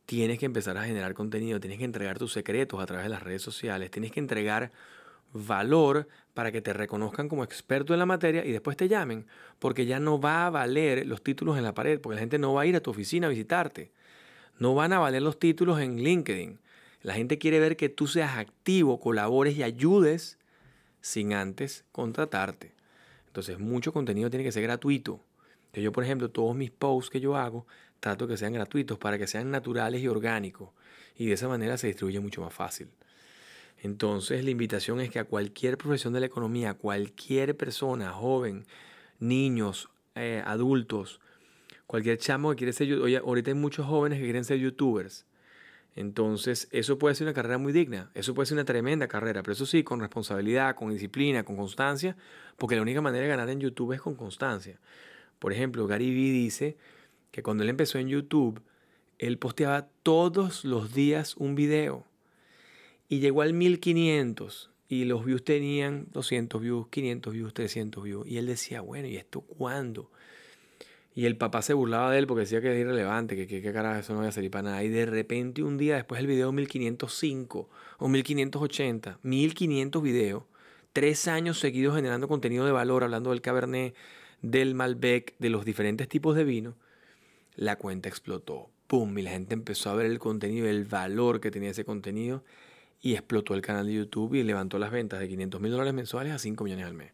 tienes 0.06 0.38
que 0.38 0.46
empezar 0.46 0.76
a 0.76 0.84
generar 0.84 1.14
contenido, 1.14 1.58
tienes 1.60 1.78
que 1.78 1.84
entregar 1.84 2.18
tus 2.18 2.32
secretos 2.32 2.82
a 2.82 2.86
través 2.86 3.04
de 3.04 3.10
las 3.10 3.22
redes 3.22 3.40
sociales, 3.40 3.90
tienes 3.90 4.12
que 4.12 4.20
entregar 4.20 4.72
valor 5.32 6.06
para 6.34 6.52
que 6.52 6.60
te 6.60 6.72
reconozcan 6.72 7.28
como 7.28 7.42
experto 7.42 7.92
en 7.94 7.98
la 7.98 8.06
materia 8.06 8.44
y 8.44 8.52
después 8.52 8.76
te 8.76 8.88
llamen, 8.88 9.26
porque 9.58 9.86
ya 9.86 9.98
no 9.98 10.20
va 10.20 10.46
a 10.46 10.50
valer 10.50 11.06
los 11.06 11.22
títulos 11.22 11.56
en 11.56 11.64
la 11.64 11.74
pared, 11.74 12.00
porque 12.00 12.16
la 12.16 12.20
gente 12.20 12.38
no 12.38 12.52
va 12.52 12.62
a 12.62 12.66
ir 12.66 12.76
a 12.76 12.80
tu 12.80 12.90
oficina 12.90 13.26
a 13.26 13.30
visitarte. 13.30 13.90
No 14.58 14.74
van 14.74 14.92
a 14.92 14.98
valer 14.98 15.22
los 15.22 15.38
títulos 15.38 15.80
en 15.80 15.96
LinkedIn. 15.96 16.60
La 17.02 17.14
gente 17.14 17.38
quiere 17.38 17.58
ver 17.58 17.76
que 17.76 17.88
tú 17.88 18.06
seas 18.06 18.36
activo, 18.36 19.00
colabores 19.00 19.56
y 19.56 19.62
ayudes 19.62 20.38
sin 21.00 21.32
antes 21.32 21.84
contratarte. 21.90 22.73
Entonces, 23.34 23.58
mucho 23.58 23.92
contenido 23.92 24.30
tiene 24.30 24.44
que 24.44 24.52
ser 24.52 24.62
gratuito. 24.62 25.20
Yo, 25.72 25.90
por 25.90 26.04
ejemplo, 26.04 26.30
todos 26.30 26.54
mis 26.54 26.70
posts 26.70 27.10
que 27.10 27.18
yo 27.18 27.36
hago, 27.36 27.66
trato 27.98 28.28
que 28.28 28.36
sean 28.36 28.52
gratuitos 28.52 28.96
para 28.96 29.18
que 29.18 29.26
sean 29.26 29.50
naturales 29.50 30.00
y 30.00 30.06
orgánicos. 30.06 30.70
Y 31.16 31.26
de 31.26 31.32
esa 31.32 31.48
manera 31.48 31.76
se 31.76 31.88
distribuye 31.88 32.20
mucho 32.20 32.42
más 32.42 32.54
fácil. 32.54 32.90
Entonces 33.82 34.44
la 34.44 34.50
invitación 34.50 35.00
es 35.00 35.10
que 35.10 35.18
a 35.18 35.24
cualquier 35.24 35.76
profesión 35.76 36.12
de 36.12 36.20
la 36.20 36.26
economía, 36.26 36.74
cualquier 36.74 37.56
persona, 37.56 38.12
joven, 38.12 38.66
niños, 39.18 39.88
eh, 40.14 40.40
adultos, 40.46 41.20
cualquier 41.88 42.18
chamo 42.18 42.50
que 42.50 42.56
quiere 42.56 42.72
ser, 42.72 42.92
oye, 43.00 43.16
ahorita 43.16 43.50
hay 43.50 43.56
muchos 43.56 43.84
jóvenes 43.84 44.20
que 44.20 44.24
quieren 44.26 44.44
ser 44.44 44.58
youtubers. 44.60 45.26
Entonces, 45.96 46.68
eso 46.72 46.98
puede 46.98 47.14
ser 47.14 47.26
una 47.26 47.34
carrera 47.34 47.58
muy 47.58 47.72
digna, 47.72 48.10
eso 48.14 48.34
puede 48.34 48.46
ser 48.46 48.56
una 48.56 48.64
tremenda 48.64 49.06
carrera, 49.06 49.42
pero 49.42 49.52
eso 49.52 49.64
sí, 49.64 49.84
con 49.84 50.00
responsabilidad, 50.00 50.74
con 50.74 50.90
disciplina, 50.90 51.44
con 51.44 51.56
constancia, 51.56 52.16
porque 52.56 52.74
la 52.74 52.82
única 52.82 53.00
manera 53.00 53.22
de 53.22 53.28
ganar 53.28 53.48
en 53.48 53.60
YouTube 53.60 53.92
es 53.92 54.00
con 54.00 54.16
constancia. 54.16 54.80
Por 55.38 55.52
ejemplo, 55.52 55.86
Gary 55.86 56.10
Vee 56.12 56.32
dice 56.32 56.76
que 57.30 57.42
cuando 57.42 57.62
él 57.62 57.68
empezó 57.68 57.98
en 57.98 58.08
YouTube, 58.08 58.60
él 59.18 59.38
posteaba 59.38 59.88
todos 60.02 60.64
los 60.64 60.94
días 60.94 61.36
un 61.36 61.54
video 61.54 62.04
y 63.08 63.20
llegó 63.20 63.42
al 63.42 63.52
1500 63.52 64.70
y 64.88 65.04
los 65.04 65.24
views 65.24 65.44
tenían 65.44 66.08
200 66.12 66.60
views, 66.60 66.88
500 66.88 67.32
views, 67.32 67.54
300 67.54 68.02
views. 68.02 68.26
Y 68.26 68.38
él 68.38 68.46
decía, 68.46 68.80
bueno, 68.80 69.08
¿y 69.08 69.16
esto 69.16 69.40
cuándo? 69.40 70.10
Y 71.14 71.26
el 71.26 71.36
papá 71.36 71.62
se 71.62 71.74
burlaba 71.74 72.10
de 72.10 72.18
él 72.18 72.26
porque 72.26 72.40
decía 72.40 72.60
que 72.60 72.68
era 72.68 72.78
irrelevante, 72.78 73.36
que 73.36 73.46
qué 73.46 73.72
carajo 73.72 74.00
eso 74.00 74.14
no 74.14 74.20
iba 74.20 74.28
a 74.28 74.32
salir 74.32 74.50
para 74.50 74.70
nada. 74.70 74.82
Y 74.82 74.88
de 74.88 75.06
repente 75.06 75.62
un 75.62 75.78
día 75.78 75.94
después 75.94 76.20
el 76.20 76.26
video 76.26 76.50
1505 76.50 77.68
o 77.98 78.08
1580, 78.08 79.20
1500 79.22 80.02
videos, 80.02 80.42
tres 80.92 81.28
años 81.28 81.60
seguidos 81.60 81.94
generando 81.94 82.26
contenido 82.26 82.66
de 82.66 82.72
valor, 82.72 83.04
hablando 83.04 83.30
del 83.30 83.42
Cabernet, 83.42 83.94
del 84.42 84.74
Malbec, 84.74 85.34
de 85.38 85.50
los 85.50 85.64
diferentes 85.64 86.08
tipos 86.08 86.34
de 86.34 86.44
vino, 86.44 86.76
la 87.54 87.76
cuenta 87.76 88.08
explotó. 88.08 88.70
¡Pum! 88.86 89.16
Y 89.18 89.22
la 89.22 89.30
gente 89.30 89.54
empezó 89.54 89.90
a 89.90 89.94
ver 89.94 90.06
el 90.06 90.18
contenido, 90.18 90.68
el 90.68 90.84
valor 90.84 91.40
que 91.40 91.50
tenía 91.50 91.70
ese 91.70 91.84
contenido 91.84 92.44
y 93.00 93.14
explotó 93.14 93.54
el 93.54 93.62
canal 93.62 93.86
de 93.86 93.94
YouTube 93.94 94.34
y 94.34 94.42
levantó 94.42 94.78
las 94.78 94.90
ventas 94.90 95.20
de 95.20 95.28
500 95.28 95.60
mil 95.60 95.70
dólares 95.70 95.94
mensuales 95.94 96.32
a 96.32 96.38
5 96.38 96.64
millones 96.64 96.86
al 96.86 96.94
mes. 96.94 97.12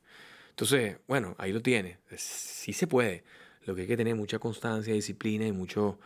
Entonces, 0.50 0.98
bueno, 1.06 1.34
ahí 1.38 1.52
lo 1.52 1.62
tiene. 1.62 1.98
Sí 2.16 2.72
se 2.72 2.86
puede. 2.86 3.24
Lo 3.66 3.74
que 3.74 3.82
hay 3.82 3.86
que 3.86 3.96
tener 3.96 4.14
mucha 4.14 4.38
constancia, 4.38 4.94
disciplina 4.94 5.46
y 5.46 5.52
mucho, 5.52 5.98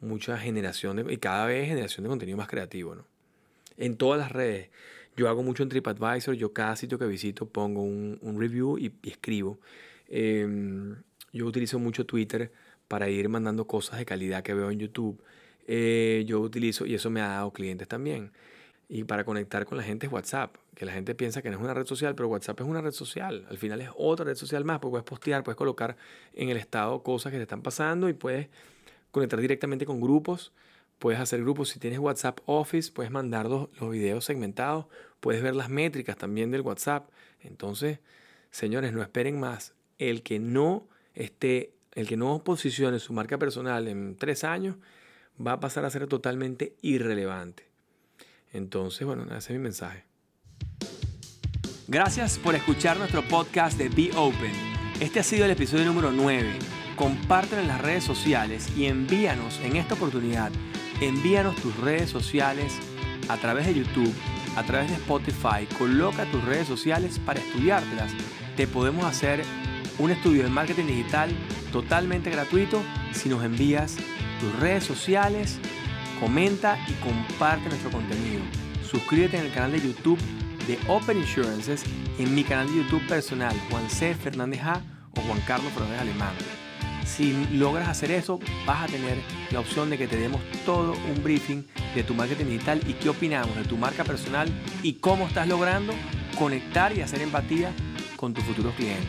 mucha 0.00 0.38
generación 0.38 0.96
de, 0.96 1.12
y 1.12 1.16
cada 1.18 1.46
vez 1.46 1.68
generación 1.68 2.04
de 2.04 2.08
contenido 2.08 2.38
más 2.38 2.48
creativo, 2.48 2.94
¿no? 2.94 3.04
En 3.76 3.96
todas 3.96 4.18
las 4.18 4.32
redes. 4.32 4.70
Yo 5.16 5.28
hago 5.28 5.42
mucho 5.42 5.62
en 5.62 5.68
TripAdvisor, 5.68 6.34
yo 6.34 6.52
cada 6.52 6.76
sitio 6.76 6.98
que 6.98 7.06
visito 7.06 7.46
pongo 7.46 7.82
un, 7.82 8.36
review 8.38 8.78
y, 8.78 8.92
escribo. 9.02 9.58
Em, 10.08 10.96
yo 11.32 11.46
utilizo 11.46 11.78
mucho 11.78 12.04
Twitter 12.04 12.52
para 12.88 13.08
ir 13.08 13.28
mandando 13.28 13.66
cosas 13.66 13.98
de 13.98 14.04
calidad 14.04 14.42
que 14.42 14.54
veo 14.54 14.70
en 14.70 14.78
YouTube. 14.80 15.22
Eh, 15.66 16.24
yo 16.26 16.40
utilizo, 16.40 16.86
y 16.86 16.94
eso 16.94 17.10
me 17.10 17.20
ha 17.20 17.28
dado 17.28 17.52
clientes 17.52 17.88
también. 17.88 18.32
Y 18.88 19.04
para 19.04 19.24
conectar 19.24 19.64
con 19.66 19.78
la 19.78 19.84
gente 19.84 20.06
es 20.06 20.12
WhatsApp, 20.12 20.56
que 20.74 20.84
la 20.84 20.92
gente 20.92 21.14
piensa 21.14 21.42
que 21.42 21.50
no 21.50 21.56
es 21.56 21.62
una 21.62 21.74
red 21.74 21.86
social, 21.86 22.14
pero 22.14 22.28
WhatsApp 22.28 22.60
es 22.60 22.66
una 22.66 22.80
red 22.80 22.92
social. 22.92 23.46
Al 23.48 23.58
final 23.58 23.80
es 23.80 23.90
otra 23.96 24.24
red 24.24 24.34
social 24.34 24.64
más, 24.64 24.78
porque 24.78 24.92
puedes 24.92 25.04
postear, 25.04 25.44
puedes 25.44 25.56
colocar 25.56 25.96
en 26.32 26.48
el 26.48 26.56
estado 26.56 27.02
cosas 27.02 27.32
que 27.32 27.38
te 27.38 27.42
están 27.42 27.62
pasando 27.62 28.08
y 28.08 28.12
puedes 28.12 28.48
conectar 29.10 29.40
directamente 29.40 29.86
con 29.86 30.00
grupos. 30.00 30.52
Puedes 30.98 31.20
hacer 31.20 31.40
grupos, 31.40 31.68
si 31.70 31.78
tienes 31.78 31.98
WhatsApp 31.98 32.40
Office, 32.46 32.90
puedes 32.92 33.10
mandar 33.10 33.46
los, 33.46 33.68
los 33.80 33.90
videos 33.90 34.24
segmentados, 34.24 34.86
puedes 35.20 35.42
ver 35.42 35.54
las 35.54 35.68
métricas 35.68 36.16
también 36.16 36.50
del 36.50 36.62
WhatsApp. 36.62 37.08
Entonces, 37.40 37.98
señores, 38.50 38.92
no 38.92 39.02
esperen 39.02 39.38
más. 39.38 39.74
El 39.98 40.22
que 40.22 40.38
no 40.38 40.88
esté, 41.14 41.74
el 41.92 42.08
que 42.08 42.16
no 42.16 42.42
posicione 42.42 42.98
su 42.98 43.12
marca 43.12 43.38
personal 43.38 43.88
en 43.88 44.16
tres 44.16 44.44
años, 44.44 44.76
va 45.44 45.52
a 45.52 45.60
pasar 45.60 45.84
a 45.84 45.90
ser 45.90 46.06
totalmente 46.06 46.74
irrelevante. 46.80 47.66
Entonces, 48.52 49.06
bueno, 49.06 49.24
ese 49.24 49.36
es 49.36 49.50
mi 49.50 49.58
mensaje. 49.58 50.04
Gracias 51.86 52.38
por 52.38 52.54
escuchar 52.54 52.96
nuestro 52.96 53.22
podcast 53.28 53.76
de 53.76 53.90
Be 53.90 54.10
Open. 54.16 54.52
Este 55.00 55.20
ha 55.20 55.22
sido 55.22 55.44
el 55.44 55.50
episodio 55.50 55.84
número 55.84 56.12
9. 56.12 56.58
Compártelo 56.96 57.60
en 57.60 57.68
las 57.68 57.80
redes 57.80 58.02
sociales 58.02 58.74
y 58.74 58.86
envíanos 58.86 59.60
en 59.60 59.76
esta 59.76 59.92
oportunidad, 59.92 60.50
envíanos 61.02 61.56
tus 61.56 61.76
redes 61.76 62.08
sociales 62.08 62.72
a 63.28 63.36
través 63.36 63.66
de 63.66 63.74
YouTube, 63.74 64.14
a 64.56 64.62
través 64.62 64.88
de 64.88 64.96
Spotify. 64.96 65.66
Coloca 65.76 66.24
tus 66.30 66.42
redes 66.44 66.66
sociales 66.66 67.18
para 67.18 67.40
estudiártelas. 67.40 68.12
Te 68.56 68.66
podemos 68.66 69.04
hacer 69.04 69.42
un 69.98 70.10
estudio 70.10 70.44
de 70.44 70.48
marketing 70.48 70.86
digital 70.86 71.30
totalmente 71.70 72.30
gratuito 72.30 72.82
si 73.12 73.28
nos 73.28 73.44
envías 73.44 73.96
tus 74.40 74.58
redes 74.58 74.84
sociales 74.84 75.58
comenta 76.18 76.78
y 76.88 76.92
comparte 76.94 77.68
nuestro 77.68 77.90
contenido. 77.90 78.40
Suscríbete 78.90 79.36
en 79.36 79.46
el 79.46 79.52
canal 79.52 79.72
de 79.72 79.82
YouTube 79.82 80.18
de 80.66 80.78
Open 80.88 81.18
Insurances 81.18 81.84
y 82.18 82.22
en 82.22 82.34
mi 82.34 82.44
canal 82.44 82.68
de 82.68 82.76
YouTube 82.76 83.06
personal, 83.06 83.54
Juan 83.70 83.88
C. 83.90 84.14
Fernández 84.14 84.62
A 84.62 84.82
o 85.16 85.20
Juan 85.22 85.40
Carlos 85.46 85.72
Fernández 85.72 86.00
Alemán. 86.00 86.34
Si 87.04 87.46
logras 87.52 87.88
hacer 87.88 88.10
eso, 88.10 88.40
vas 88.66 88.84
a 88.84 88.86
tener 88.86 89.18
la 89.50 89.60
opción 89.60 89.90
de 89.90 89.98
que 89.98 90.08
te 90.08 90.16
demos 90.16 90.40
todo 90.64 90.92
un 90.92 91.22
briefing 91.22 91.64
de 91.94 92.02
tu 92.02 92.14
marketing 92.14 92.46
digital 92.46 92.80
y 92.86 92.94
qué 92.94 93.10
opinamos 93.10 93.54
de 93.56 93.64
tu 93.64 93.76
marca 93.76 94.04
personal 94.04 94.48
y 94.82 94.94
cómo 94.94 95.26
estás 95.26 95.46
logrando 95.46 95.92
conectar 96.38 96.96
y 96.96 97.02
hacer 97.02 97.22
empatía 97.22 97.72
con 98.16 98.32
tus 98.34 98.44
futuros 98.44 98.74
clientes. 98.74 99.06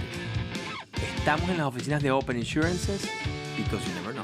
Estamos 1.17 1.49
en 1.49 1.57
las 1.57 1.67
oficinas 1.67 2.03
de 2.03 2.11
Open 2.11 2.37
Insurances 2.37 3.09
because 3.57 3.83
know. 4.13 4.14